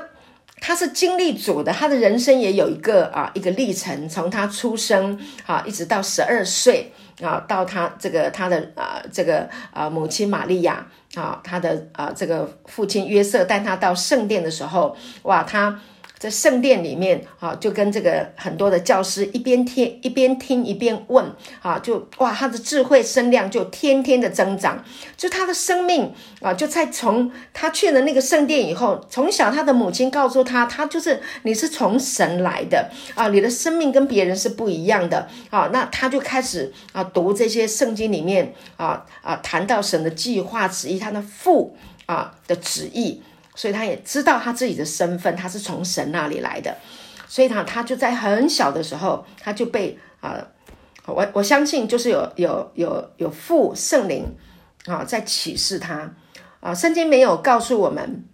[0.59, 6.91] 他是经历主的，他的人生也有一个啊一个历程，从他出生啊，一直到十二岁。
[7.21, 10.85] 啊，到他这个他的啊这个啊母亲玛利亚
[11.15, 15.79] 啊，他的啊这个父亲约瑟带他到圣殿的时候，哇，他。
[16.23, 21.25] 在圣殿里面啊，就跟这个很多的教师一边听一边听一边问
[21.61, 24.81] 啊，就哇，他的智慧声量就天天的增长，
[25.17, 43.21] 就他的生命啊，就在从他去了那个圣殿以后，从小他的母亲告诉他，他就是你是从神来的啊，你的生命跟别人是不一样的啊，那他就开始啊读这些圣经里面啊啊谈到神的计划旨意，他的父啊的旨意。
[43.55, 46.75] 所以他也知道他自己的身份，他是从神那里来的，
[47.27, 50.47] 所以他他就在很小的时候，他就被啊，
[51.05, 54.25] 我我相信就是有有有有父圣灵
[54.85, 56.11] 啊在启示他
[56.61, 58.25] 啊，圣经没有告诉我们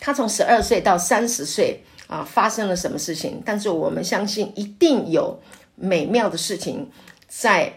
[0.00, 5.40] 他从十二岁到三十岁啊发生了什么事情，但是我们相信一定有
[5.74, 6.90] 美妙的事情
[7.26, 7.72] 在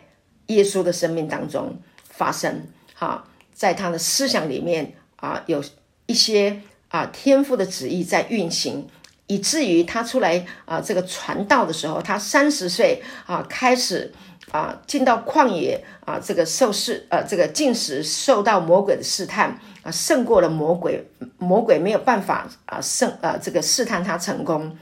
[0.47, 1.79] 耶稣的生命当中
[2.09, 5.63] 发生，哈，在他的思想里面啊有。
[6.09, 8.87] 一些啊天赋的旨意在运行，
[9.27, 14.11] 以至于他出来啊这个传道的时候，他三十岁啊开始
[14.51, 21.07] 啊进到旷野啊这个受试呃这个进食受到魔鬼的试探啊胜过了魔鬼，
[21.37, 24.75] 魔鬼没有办法啊胜啊这个试探他成功。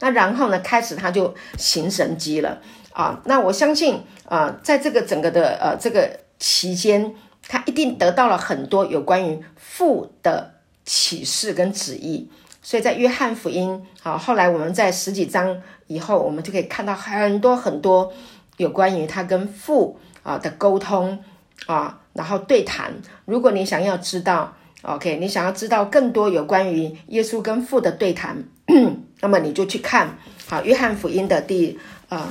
[0.00, 2.62] 那然后呢开始他就行神迹了
[2.94, 7.14] 啊，那我相信啊在这个整个的呃这个期间。
[7.48, 9.44] 他一定得到了很多有关于
[9.82, 10.54] 父的
[10.84, 12.30] 启示跟旨意，
[12.62, 18.12] 所以在约翰福音，好，后来我们在十几章以后，我们就可以看到很多很多
[18.58, 21.18] 有关于他跟父啊的沟通
[21.66, 22.92] 啊，然后对谈。
[23.24, 28.44] 如果你想要知道，OK，你想要知道更多有关于耶稣跟父的对谈，
[29.18, 30.16] 那么你就去看
[30.46, 31.76] 好约翰福音的第
[32.08, 32.24] 呃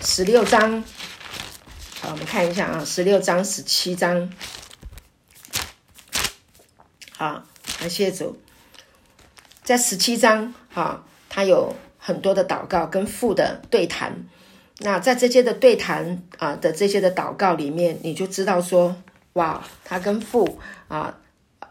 [0.00, 0.84] 十六章。
[2.00, 4.30] 好，我们看一下啊，十六章、十七章。
[7.22, 7.44] 啊，
[7.78, 8.36] 感谢主。
[9.62, 14.26] 在十七章，哈，他有很多的祷告跟父的对谈。
[14.78, 18.96] 那在这些的对谈啊的这些的祷告里面，你就知道说，
[19.34, 20.58] 哇，他跟父
[20.88, 21.16] 啊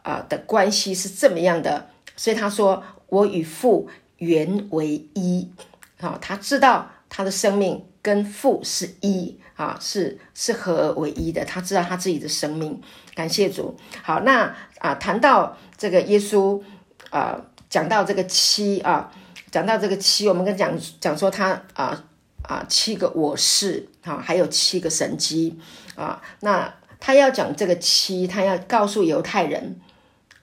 [0.04, 1.90] 啊的关系是这么样的。
[2.16, 3.90] 所以他说，我与父
[4.20, 5.52] 原为一。
[6.00, 9.38] 好，他知道他的生命跟父是一。
[9.58, 11.46] 啊，是是合而为一的。
[11.46, 12.82] 他知道他自己的生命，
[13.14, 13.78] 感谢主。
[14.02, 16.62] 好，那啊，谈到这个耶稣
[17.10, 19.12] 啊，讲到这个七啊，
[19.52, 22.04] 讲到这个七，我们跟讲讲说他啊
[22.42, 25.60] 啊七个我是啊，还有七个神迹
[25.96, 26.22] 啊。
[26.42, 29.80] 那他要讲这个七，他要告诉犹太人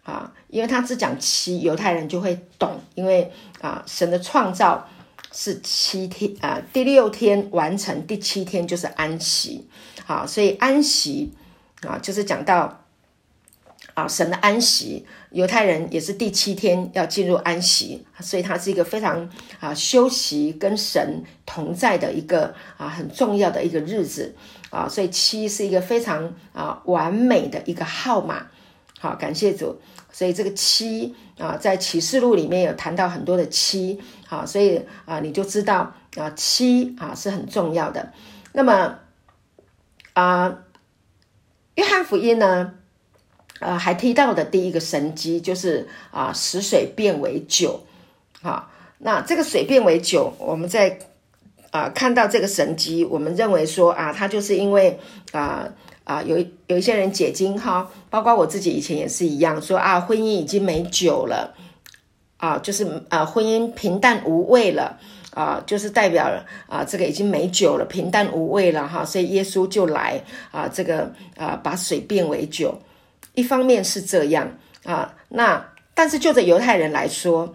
[0.05, 4.89] 啊，因为他只讲七，犹太人就会懂，因为啊，神的创造。
[5.31, 9.69] 是七天啊，第六天完成，第七天就是安息。
[10.07, 11.35] 好，所以安息
[11.87, 12.83] 啊，就是讲到
[13.99, 15.07] 啊神的安息。
[15.31, 19.29] 犹太人也是第七天要进入安息，所以它是一个非常
[19.61, 24.35] 啊休息跟神同在的一个啊很重要的一个日子
[24.71, 24.89] 啊。
[24.89, 28.47] 所以七是一个非常啊完美的一个号码。
[29.01, 29.81] 好，感谢主。
[30.11, 38.13] 所以这个七啊，在启示录里面有谈到很多的七，好，所以啊，你就知道啊，七啊是很重要的。
[38.55, 38.99] 那么
[40.15, 40.59] 啊，
[41.75, 42.75] 约翰福音呢，
[43.61, 47.81] 呃，还提到的第一个神迹就是啊，使水变为酒。
[48.41, 50.99] 好，那这个水变为酒，我们在
[51.71, 54.99] 啊看到这个神迹，我们认为说啊，它就是因为
[55.33, 55.69] 啊。
[56.09, 56.39] 啊，有
[56.69, 61.55] 有一些人解经哈，包括我自己以前也是一样，说啊，婚姻已经没酒了，
[62.39, 64.99] 啊，就是啊，婚姻平淡无味了，
[65.35, 66.27] 啊，就是代表
[66.67, 72.81] 啊，这个已经没酒了，平淡无味了哈，所以耶稣就来啊，这个啊，把水变为酒，
[73.35, 77.55] 一方面是这样啊，那但是就着犹太人来说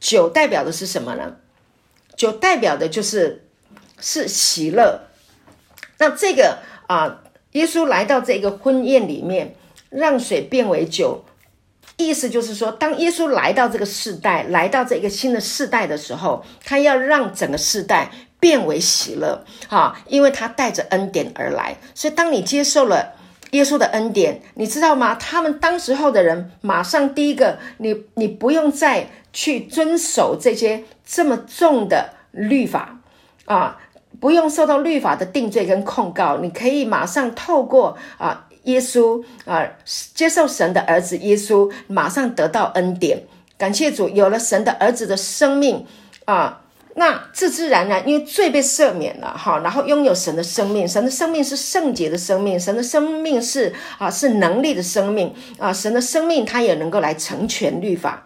[0.00, 1.36] 酒代表的是什么呢？
[2.16, 3.44] 酒代表的就是
[4.00, 5.02] 是喜乐。
[5.98, 9.54] 那这个啊，耶稣来到这个婚宴里面，
[9.90, 11.24] 让水变为酒，
[11.96, 21.76] 意思就是说，当耶稣来到这个世代，来到这个新的世代的时候，他要让整个世代变为喜乐，哈，因为他带着恩典而来。
[21.94, 23.14] 所以，当你接受了
[23.50, 25.14] 耶稣的恩典，你知道吗？
[25.14, 30.84] 他们当时候的人，马上第一个，你你不用再去遵守这些。
[31.10, 33.00] 这么重的律法
[33.46, 33.78] 啊，
[34.20, 39.66] 不用受到律法的定罪跟控告，你可以马上透过啊耶稣啊
[40.12, 43.22] 接受神的儿子耶稣，马上得到恩典。
[43.56, 45.86] 感谢主，有了神的儿子的生命
[46.26, 46.60] 啊，
[46.98, 58.24] 那自自然然因为罪被赦免了哈，然后拥有神的生命，神的生命是圣洁的生命，神的生命是啊是能力的生命啊，神的生命他也能够来成全律法。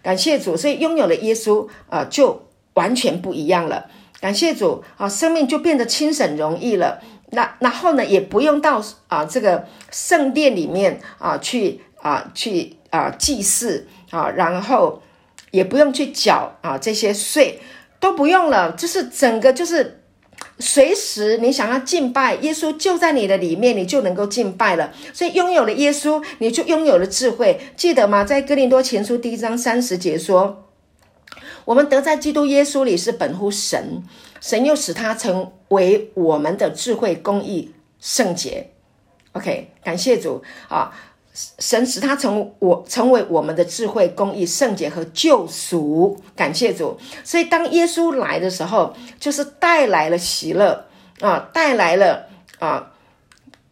[0.00, 3.86] 感谢主，所以拥有了耶稣啊，就完全不一样了。
[4.20, 7.00] 感谢主啊，生命就变得轻省容易了。
[7.30, 15.02] 那然后呢，也不用到啊这个圣殿里面啊去啊去啊祭祀啊，然后
[15.50, 17.58] 也不用去缴啊这些税，
[18.04, 18.72] 都不用了。
[18.72, 20.00] 就是整个就是。
[20.58, 24.92] 随时你想要敬拜耶稣，就在你的里面，你就能够敬拜了。
[25.12, 27.58] 所以拥有了耶稣，你就拥有了智慧。
[27.76, 28.22] 记得吗？
[28.22, 30.68] 在哥林多前书第一章三十节说
[31.64, 34.04] ：“我们得在基督耶稣里是本乎神，
[34.40, 38.70] 神又使他成为我们的智慧、公义、圣洁。”
[39.32, 40.92] OK，感谢主啊。
[41.34, 46.96] 神使他成我成为我们的智慧、公义、圣洁和救赎，感谢主。
[47.24, 50.86] 所以当耶稣来的时候，就是带来了喜乐
[51.18, 52.28] 啊，带来了
[52.60, 52.92] 啊，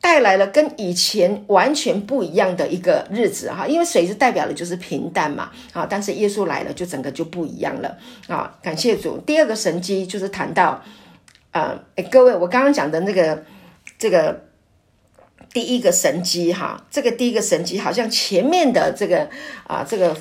[0.01, 3.65] 带来了跟以前完全不一样的一个日子哈。
[3.65, 7.97] 因为水是代表的就是平淡嘛啊，但是耶稣来了，就整个就不一样了
[8.27, 8.53] 啊。
[8.61, 9.19] 感谢主。
[9.19, 10.83] 第二个神机就是谈到
[11.53, 13.45] 啊，哎，各位，我刚刚讲的那个
[13.97, 14.51] 这个。
[15.53, 19.29] 第一个神机哈，这个第一个神机好像前面的这个
[19.67, 20.17] 啊，这个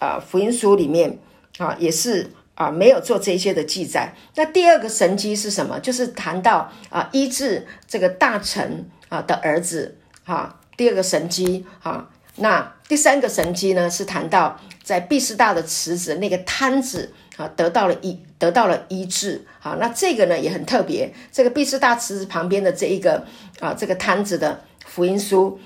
[0.00, 1.18] 啊福音书里面
[1.58, 4.12] 啊也是啊没有做这些的记载。
[4.34, 5.78] 那第二个神机是什么？
[5.78, 10.58] 就是谈到啊医治这个大臣啊的儿子哈。
[10.76, 23.24] 第二个神机哈，那第三个神机呢是谈到在毕士大的池子那个摊子啊得到了医得到了医治好，那这个呢也很特别，这个毕士大池子旁边的这一个
[23.60, 24.64] 啊这个摊子的。
[24.92, 25.58] 福音书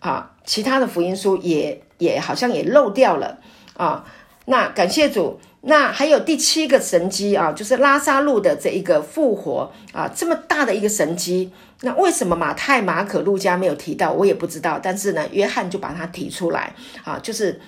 [0.00, 3.38] 啊，其他的福音书也也好像也漏掉了
[3.76, 4.04] 啊。
[4.46, 11.52] 那感谢主，那还有第七个神机啊，就是拉萨路的这一个复活啊，这么大的一个神机，
[11.82, 14.10] 那为什么马太、马可、路加没有提到？
[14.10, 14.80] 我也不知道。
[14.82, 16.74] 但是呢，约翰就把它提出来
[17.04, 17.60] 啊，就是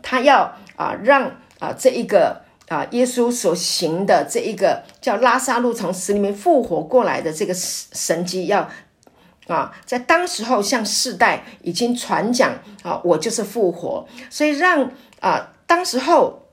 [0.00, 8.70] 他要啊让啊这一个啊耶稣所行的这一个叫拉萨路从死里面复活过来的这个神机要。
[9.48, 16.46] 啊，在当时候向世代已经传讲啊，我就是复活，所以让啊当时候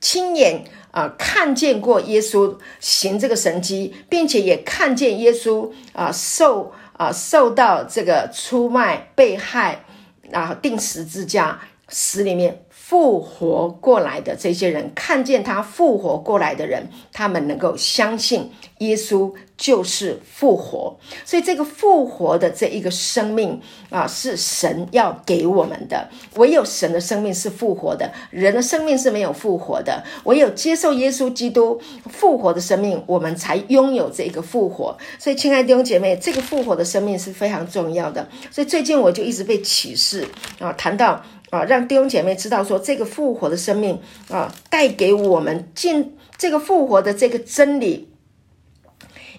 [0.00, 9.84] 亲眼啊看见过耶稣行这个神迹，并且也看见耶稣啊受啊受到这个出卖、被害
[10.32, 11.60] 啊定时之家
[11.90, 12.62] 死里面。
[12.70, 20.98] 复活过来的这些人，看见他复活过来的人，他们能够相信耶稣就是复活。
[21.24, 23.60] 所以，这个复活的这一个生命
[23.90, 26.08] 啊，是神要给我们的。
[26.34, 30.02] 唯有神的生命是复活的，人的生命是没有复活的。
[30.24, 34.98] 唯有接受耶稣基督复活的生命，我们才拥有这个复活。
[35.16, 38.28] 所以，亲爱的弟兄姐妹，这个复活的生命是非常重要的。
[38.50, 40.26] 所以，最近我就一直被启示
[40.58, 41.22] 啊，谈到。
[41.50, 48.09] 啊，让弟兄姐妹知道说，这个复活的生命啊，带给我们进这个复活的这个真理。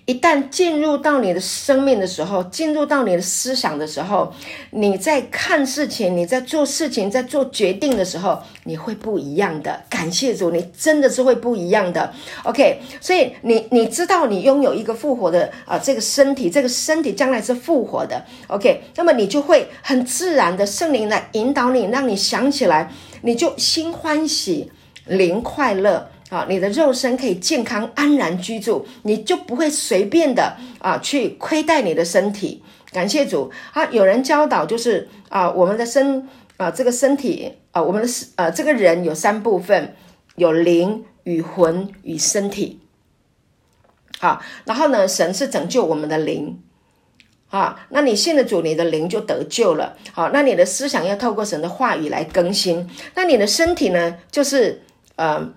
[0.06, 4.34] 一旦进入到你的生命的时候，进入到你的思想的时候，
[4.72, 9.82] 你在看事情，你在做事情，在做决定的时候，你会不一样的。
[9.90, 12.12] 感谢主，你真的是会不一样的。
[12.44, 18.26] OK，所以你你知道你拥有一个复活的啊这个身体，这个身体将来是复活的。
[18.48, 22.92] OK，那么你就会很自然的圣灵来引导你，让你想起来，
[23.22, 24.72] 你就心欢喜，
[25.06, 26.10] 灵快乐。
[26.32, 32.64] 啊，你的肉身可以健康安然居住，你就不会随便的啊去亏待你的身体。
[32.94, 33.86] 感谢主啊！
[33.92, 38.08] 有人教导就是啊，我们的身啊，这个身体啊，我们的
[38.38, 39.94] 呃这个人有三部分，
[40.38, 42.80] 有灵与魂与身体。
[44.22, 46.62] 好，然后呢，神是拯救我们的灵
[47.50, 49.98] 啊，那你信了主，你的灵就得救了。
[50.14, 54.84] 好，那你的思想要透过神的话语来更新，那你的身体呢，就是。
[55.18, 55.54] 呃，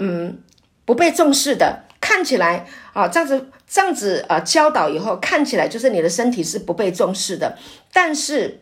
[0.00, 0.38] 嗯，
[0.84, 7.56] 不被重视的，看起来啊，这样子这样子啊教导以后，看起来就是你的身体是不被重视的。
[7.92, 8.60] 但是，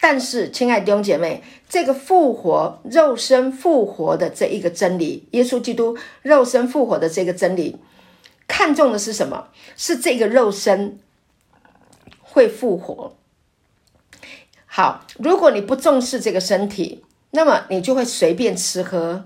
[0.00, 7.76] 但是，亲爱的弟兄姐妹，这个复活肉身复活的这一个真理，耶稣基督肉身复活的这个真理，
[8.48, 9.48] 看重的是什么？
[9.76, 10.98] 是这个肉身
[12.20, 13.16] 会复活。
[14.66, 19.24] 好，如果你不重视这个身体，那么你就会随便吃喝，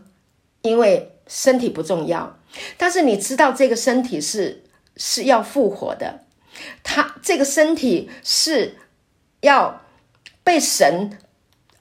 [0.62, 2.36] 因为身体不重要。
[2.76, 4.64] 但是你知道这个身体是
[4.96, 6.24] 是要复活的，
[6.82, 8.76] 它这个身体是
[9.40, 9.80] 要
[10.44, 11.16] 被神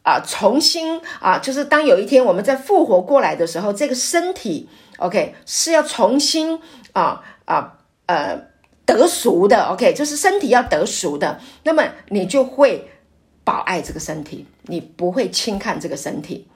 [0.04, 4.70] 啊重新啊，就是当有一天我们在复活过来的时候，这个身体
[5.00, 6.62] OK 是要重新
[6.94, 8.40] 啊啊呃
[8.86, 12.88] 得赎的 OK，就是身体要得赎的，那么你就会。
[13.46, 16.48] 保爱这个身体，你不会轻看这个身体。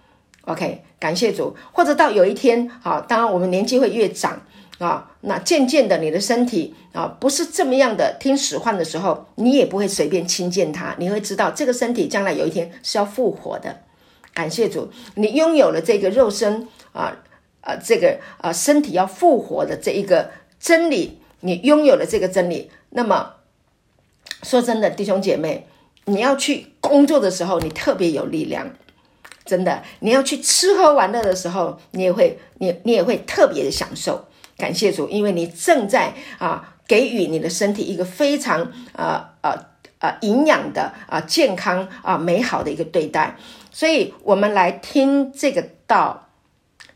[0.45, 1.55] OK，感谢主。
[1.71, 4.41] 或者到有一天，啊，当然我们年纪会越长
[4.77, 10.95] 啊，那渐渐的你的身体啊不是这么样的听使唤的时候，你也不会随便轻贱它。
[10.99, 13.81] 你会知道这个身体将来有一天是要复活的。
[14.33, 17.15] 感谢主，你拥有了这个肉身啊
[17.61, 22.69] 啊，这个啊身体要复活的这一个真理，你拥有了这个真理。
[22.89, 23.35] 那么
[24.41, 25.67] 说真的，弟兄姐妹。
[26.05, 28.69] 你要去工作的时候，你特别有力量，
[29.45, 29.81] 真的。
[29.99, 34.25] 你要去吃喝玩乐的时候，你也会，你你也会特别的享受。
[34.57, 39.53] 感谢主，因为你正在啊给予你的身体一个非常呃呃
[39.99, 43.35] 呃营养的啊健康啊美好的一个对待。
[43.71, 46.29] 所以，我们来听这个道，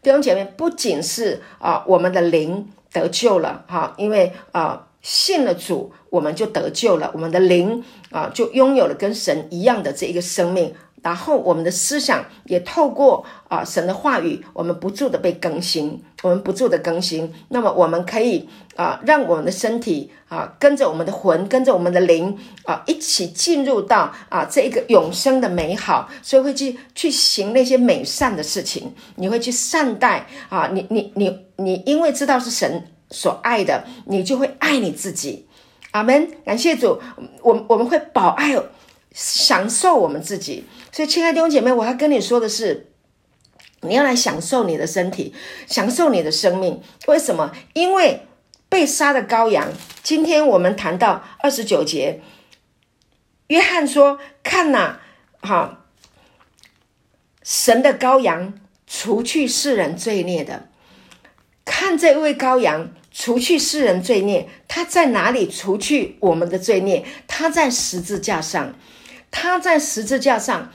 [0.01, 4.83] 弟兄姐妹，不仅是啊我们的灵得救了哈，因为啊。
[4.99, 7.81] 信了主，我们就得救了，我们的灵
[8.11, 10.73] 啊，就拥有了跟神一样的这一个生命。
[11.01, 17.33] 然后我们的思想也透过啊神的话语，我们不住的被更新，我们不住的更新。
[17.49, 26.09] 那么我们可以啊，让我们的身体啊，跟着我们的魂，跟着我们的灵啊，一起进入到啊这一个永生的美好。
[26.21, 32.87] 所以会去去行那些美善的事情，你会去善待啊，你你你你，因为知道是神。
[33.09, 35.47] 所爱的，你就会爱你自己。
[35.91, 36.29] 阿门。
[36.43, 36.99] 感谢主，
[37.41, 38.53] 我我们会保爱、
[39.13, 40.65] 享受我们自己。
[40.97, 42.87] 所以，亲爱的弟兄姐妹，我要跟你说的是，
[43.81, 45.31] 你要来享受你的身体，
[45.67, 46.81] 享受你的生命。
[47.05, 47.51] 为什么？
[47.73, 48.25] 因为
[48.67, 49.71] 被杀的羔羊。
[50.01, 52.21] 今天我们谈到二十九节，
[53.49, 54.97] 约翰说：“看呐，
[55.39, 55.85] 哈，
[57.43, 58.55] 神的羔羊，
[58.87, 60.67] 除去世人罪孽的。”
[61.63, 67.05] 看这位羔羊除去世人罪孽，他在哪里除去我们的罪孽？
[67.27, 68.73] 他在十字架上，
[69.29, 70.71] 他在十字架上，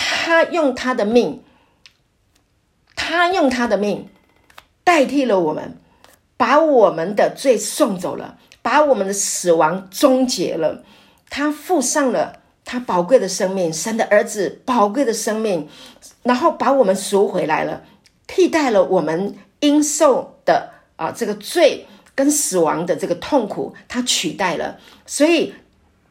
[0.00, 1.42] 他用他的命，
[2.94, 4.08] 他用他的命
[4.84, 5.76] 代替了我们，
[6.36, 10.84] 把我们的罪送走了，把我们的死亡终结了。
[11.28, 15.68] 他付上了他宝贵的生命，神的儿子宝贵的生命，
[16.22, 17.82] 然后把我们赎回来了，
[18.28, 19.36] 替代了我们。
[19.60, 21.84] 应受的啊，这个罪
[22.14, 24.78] 跟死亡的这个痛苦，他取代了。
[25.04, 25.52] 所以，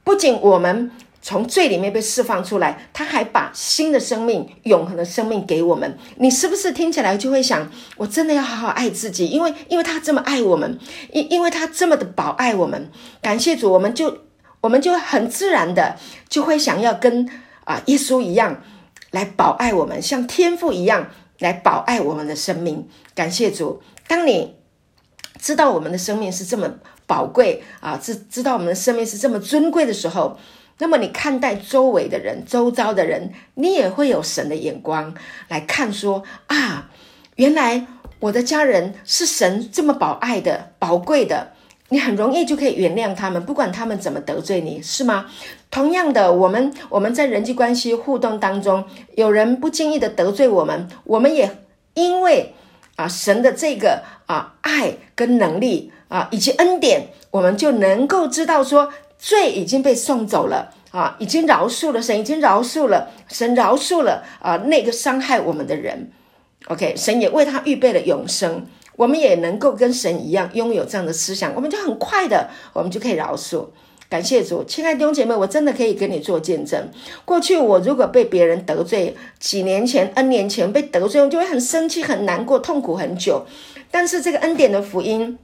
[0.03, 0.91] 不仅我们
[1.27, 5.97] 从罪里面被释放出来，他还把新的生命、永恒的生命给我们。
[6.19, 9.27] 你是不是听起来就会想，我真的要好好爱自己？
[9.27, 10.79] 因为，因为他这么爱我们，
[11.11, 12.89] 因因为他这么的保爱我们。
[13.21, 14.19] 感谢主，我们就
[14.61, 15.97] 我们就很自然的
[16.29, 17.29] 就会想要跟
[17.65, 18.63] 啊耶稣一样
[19.11, 21.09] 来保爱我们，像天父一样。
[21.39, 23.79] 来保爱我们的生命，感谢主。
[24.07, 24.55] 当你
[25.39, 26.67] 知道我们的生命是这么
[27.05, 30.35] 宝贵啊，知知道我们的生命是这么尊贵的时候，
[30.79, 35.13] 那么你看待周围的人、周遭的人，你也会有神的眼光
[35.47, 36.89] 来看，说啊，
[37.35, 37.87] 原来
[38.19, 41.53] 我的家人是神这么宝爱的、宝贵的。
[41.89, 45.27] 你很容易就可以原谅他们，不管他们怎么得罪你，是吗？
[45.71, 48.83] 同样的，我们我们在人际关系互动当中，
[49.15, 51.57] 有人不经意的得罪我们，我们也
[51.93, 52.53] 因为
[52.97, 66.11] 啊神的这个啊爱跟能力啊以及恩典，我们就能够知道说罪已经被送走了啊，已经饶恕了，神已经饶恕了，神饶恕了啊那个伤害我们的人。
[66.67, 68.65] OK，神也为他预备了永生。
[68.95, 73.67] 我们也能够跟神一样拥有这样的思想，我们就很快的，我们就可以饶恕。
[74.09, 76.89] 感谢主，亲爱的弟兄姐妹，我真的可以跟你做见证。
[77.23, 83.45] 过去我如果被别人得罪，几年前、N 年前被得罪，我就会很生气、很难过、痛苦很久。
[83.91, 85.37] 但是这个恩典的福音，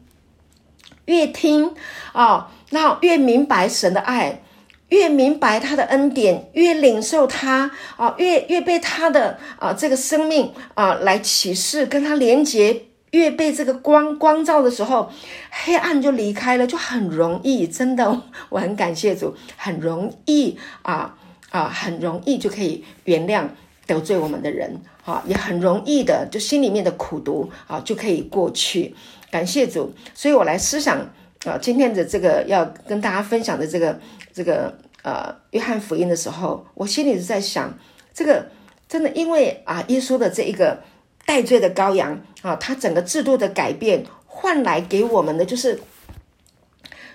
[1.06, 1.76] 越听
[2.14, 4.42] 啊，那越明白神的爱。
[4.90, 15.12] 越明白他的恩典，越领受他啊，越越被他的啊这个生命啊来启示，跟他连接，越被这个光光照的时候，
[15.50, 17.66] 黑暗就离开了，就很容易。
[17.66, 21.18] 真的，我很感谢主，很容易啊
[21.50, 23.46] 啊，很容易就可以原谅
[23.88, 28.94] 得罪我们的人啊，也很容易的，就心里面的苦毒啊就可以过去。
[29.32, 31.10] 感谢主，所以我来思想
[31.46, 34.00] 啊，今天的这个要跟大家分享的这个
[34.34, 34.78] 这个。
[35.04, 37.78] 呃，约翰福音的时候，我心里是在想，
[38.14, 38.48] 这个
[38.88, 40.82] 真的，因为啊，耶稣的这一个
[41.26, 45.82] 代罪的羔羊啊，他整个制度的改变换来给我们的就是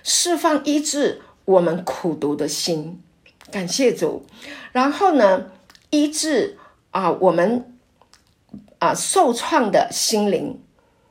[0.03, 3.01] 释放医治我们苦读的心，
[3.49, 4.23] 感谢主。
[4.71, 5.47] 然后呢，
[5.89, 6.59] 医治
[6.91, 7.73] 啊我们
[8.77, 10.61] 啊受创的心灵，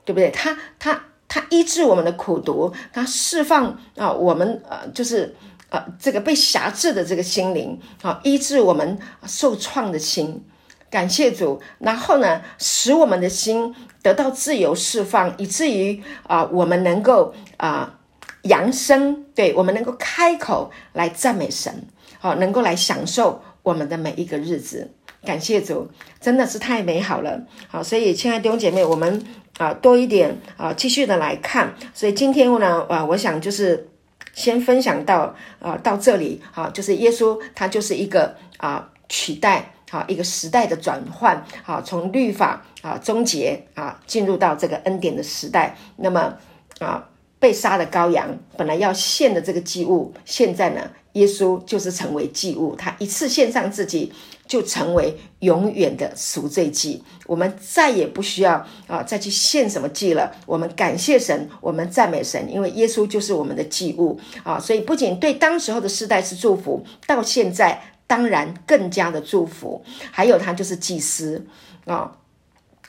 [0.04, 0.30] 对不对？
[0.30, 5.36] 他他他医治我们的苦读，他释放啊我们呃就是。
[5.70, 10.42] 呃，这个被辖制的这个心灵，啊，医治我们受创的心，
[10.88, 11.60] 感谢主。
[11.78, 17.98] 然后呢，使我们的心得到自由释放，以至于啊，我们能够啊
[18.44, 21.86] 扬声，对我们能够开口来赞美神，
[22.18, 24.94] 好，能够来享受我们的每一个日子。
[25.24, 25.88] 感谢主，
[26.20, 27.40] 真的是太美好了。
[27.68, 29.24] 好，所以亲爱的弟兄姐妹，我们
[29.58, 31.74] 啊多一点啊，继续的来看。
[31.94, 33.88] 所以今天呢，啊，我想就是。
[34.34, 45.76] 先分享到啊，到这里啊，就是耶稣他就是一个啊取代啊一个时代的转换啊，从律法啊终结啊，进入到这个恩典的时代。
[45.96, 46.36] 那么
[46.78, 47.08] 啊，
[47.40, 50.88] 被杀的羔羊本来要献的这个祭物，现在呢，
[51.18, 54.12] 耶稣就是成为祭物，他一次献上自己。
[54.48, 60.34] 就成为永远的赎罪祭，我们再也不需要啊再去献什么祭了。
[60.46, 64.58] 我们感谢神，我们赞美神，因为耶稣就是我们的祭物啊。
[64.58, 69.84] 所以不仅对当时候的世代是祝福，到现在当然更加的祝福。
[70.10, 71.44] 还有他就是祭司
[71.84, 72.10] 啊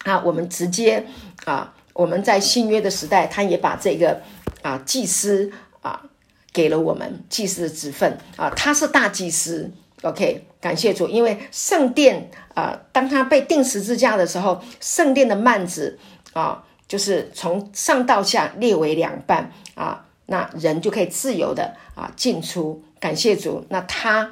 [0.06, 1.06] 啊，我们直接
[1.44, 4.22] 啊，我们在新约的时代，他也把这个
[4.62, 5.52] 啊祭司
[6.54, 9.72] 给了我们祭司的职分啊，他是大祭司。
[10.02, 16.00] OK，感谢主，因为圣殿啊，当他被钉十字架的时候，圣殿的幔子
[16.32, 22.82] 啊，就是从上到下裂为两半啊，那人就可以自由的啊进出。
[23.00, 24.32] 感谢主，那他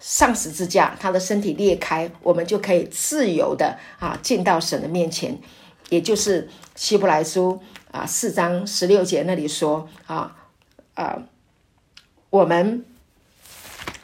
[0.00, 5.38] 上十字架，他的身体裂开，我们就可以自由的啊进到神的面前，
[5.88, 10.36] 也就是希伯来书啊四章十六节那里说啊
[10.92, 11.22] 啊，
[12.30, 12.84] 我们。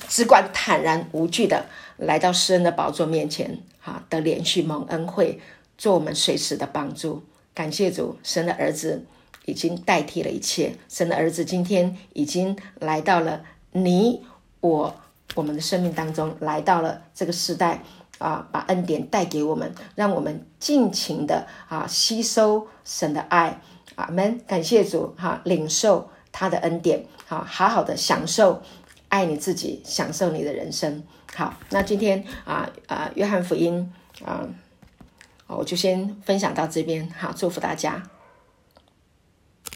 [0.06, 1.66] 只管坦然无惧的
[1.96, 5.40] 来到施恩的宝座面前，哈，得连续蒙恩惠，
[5.76, 7.24] 做我们随时的帮助。
[7.52, 9.06] 感谢主，神的儿子
[9.44, 14.24] 已经代替了一切，神的儿子今天已经来到了你
[14.60, 14.94] 我
[15.34, 17.82] 我们的生命当中，来到了这个时代
[18.18, 23.60] 啊，把恩典带给我们，让我们尽情的啊吸收神的爱，
[23.96, 24.38] 阿门。
[24.46, 27.06] 感谢主，哈，领受他的恩典，
[27.39, 28.62] 好好好的享受。
[29.11, 31.05] 爱你自己，享受你的人生。
[31.35, 33.93] 好，那今天啊啊，约翰福音
[34.24, 34.43] 啊，
[35.47, 37.09] 我就先分享到这边。
[37.16, 38.03] 好，祝福大家。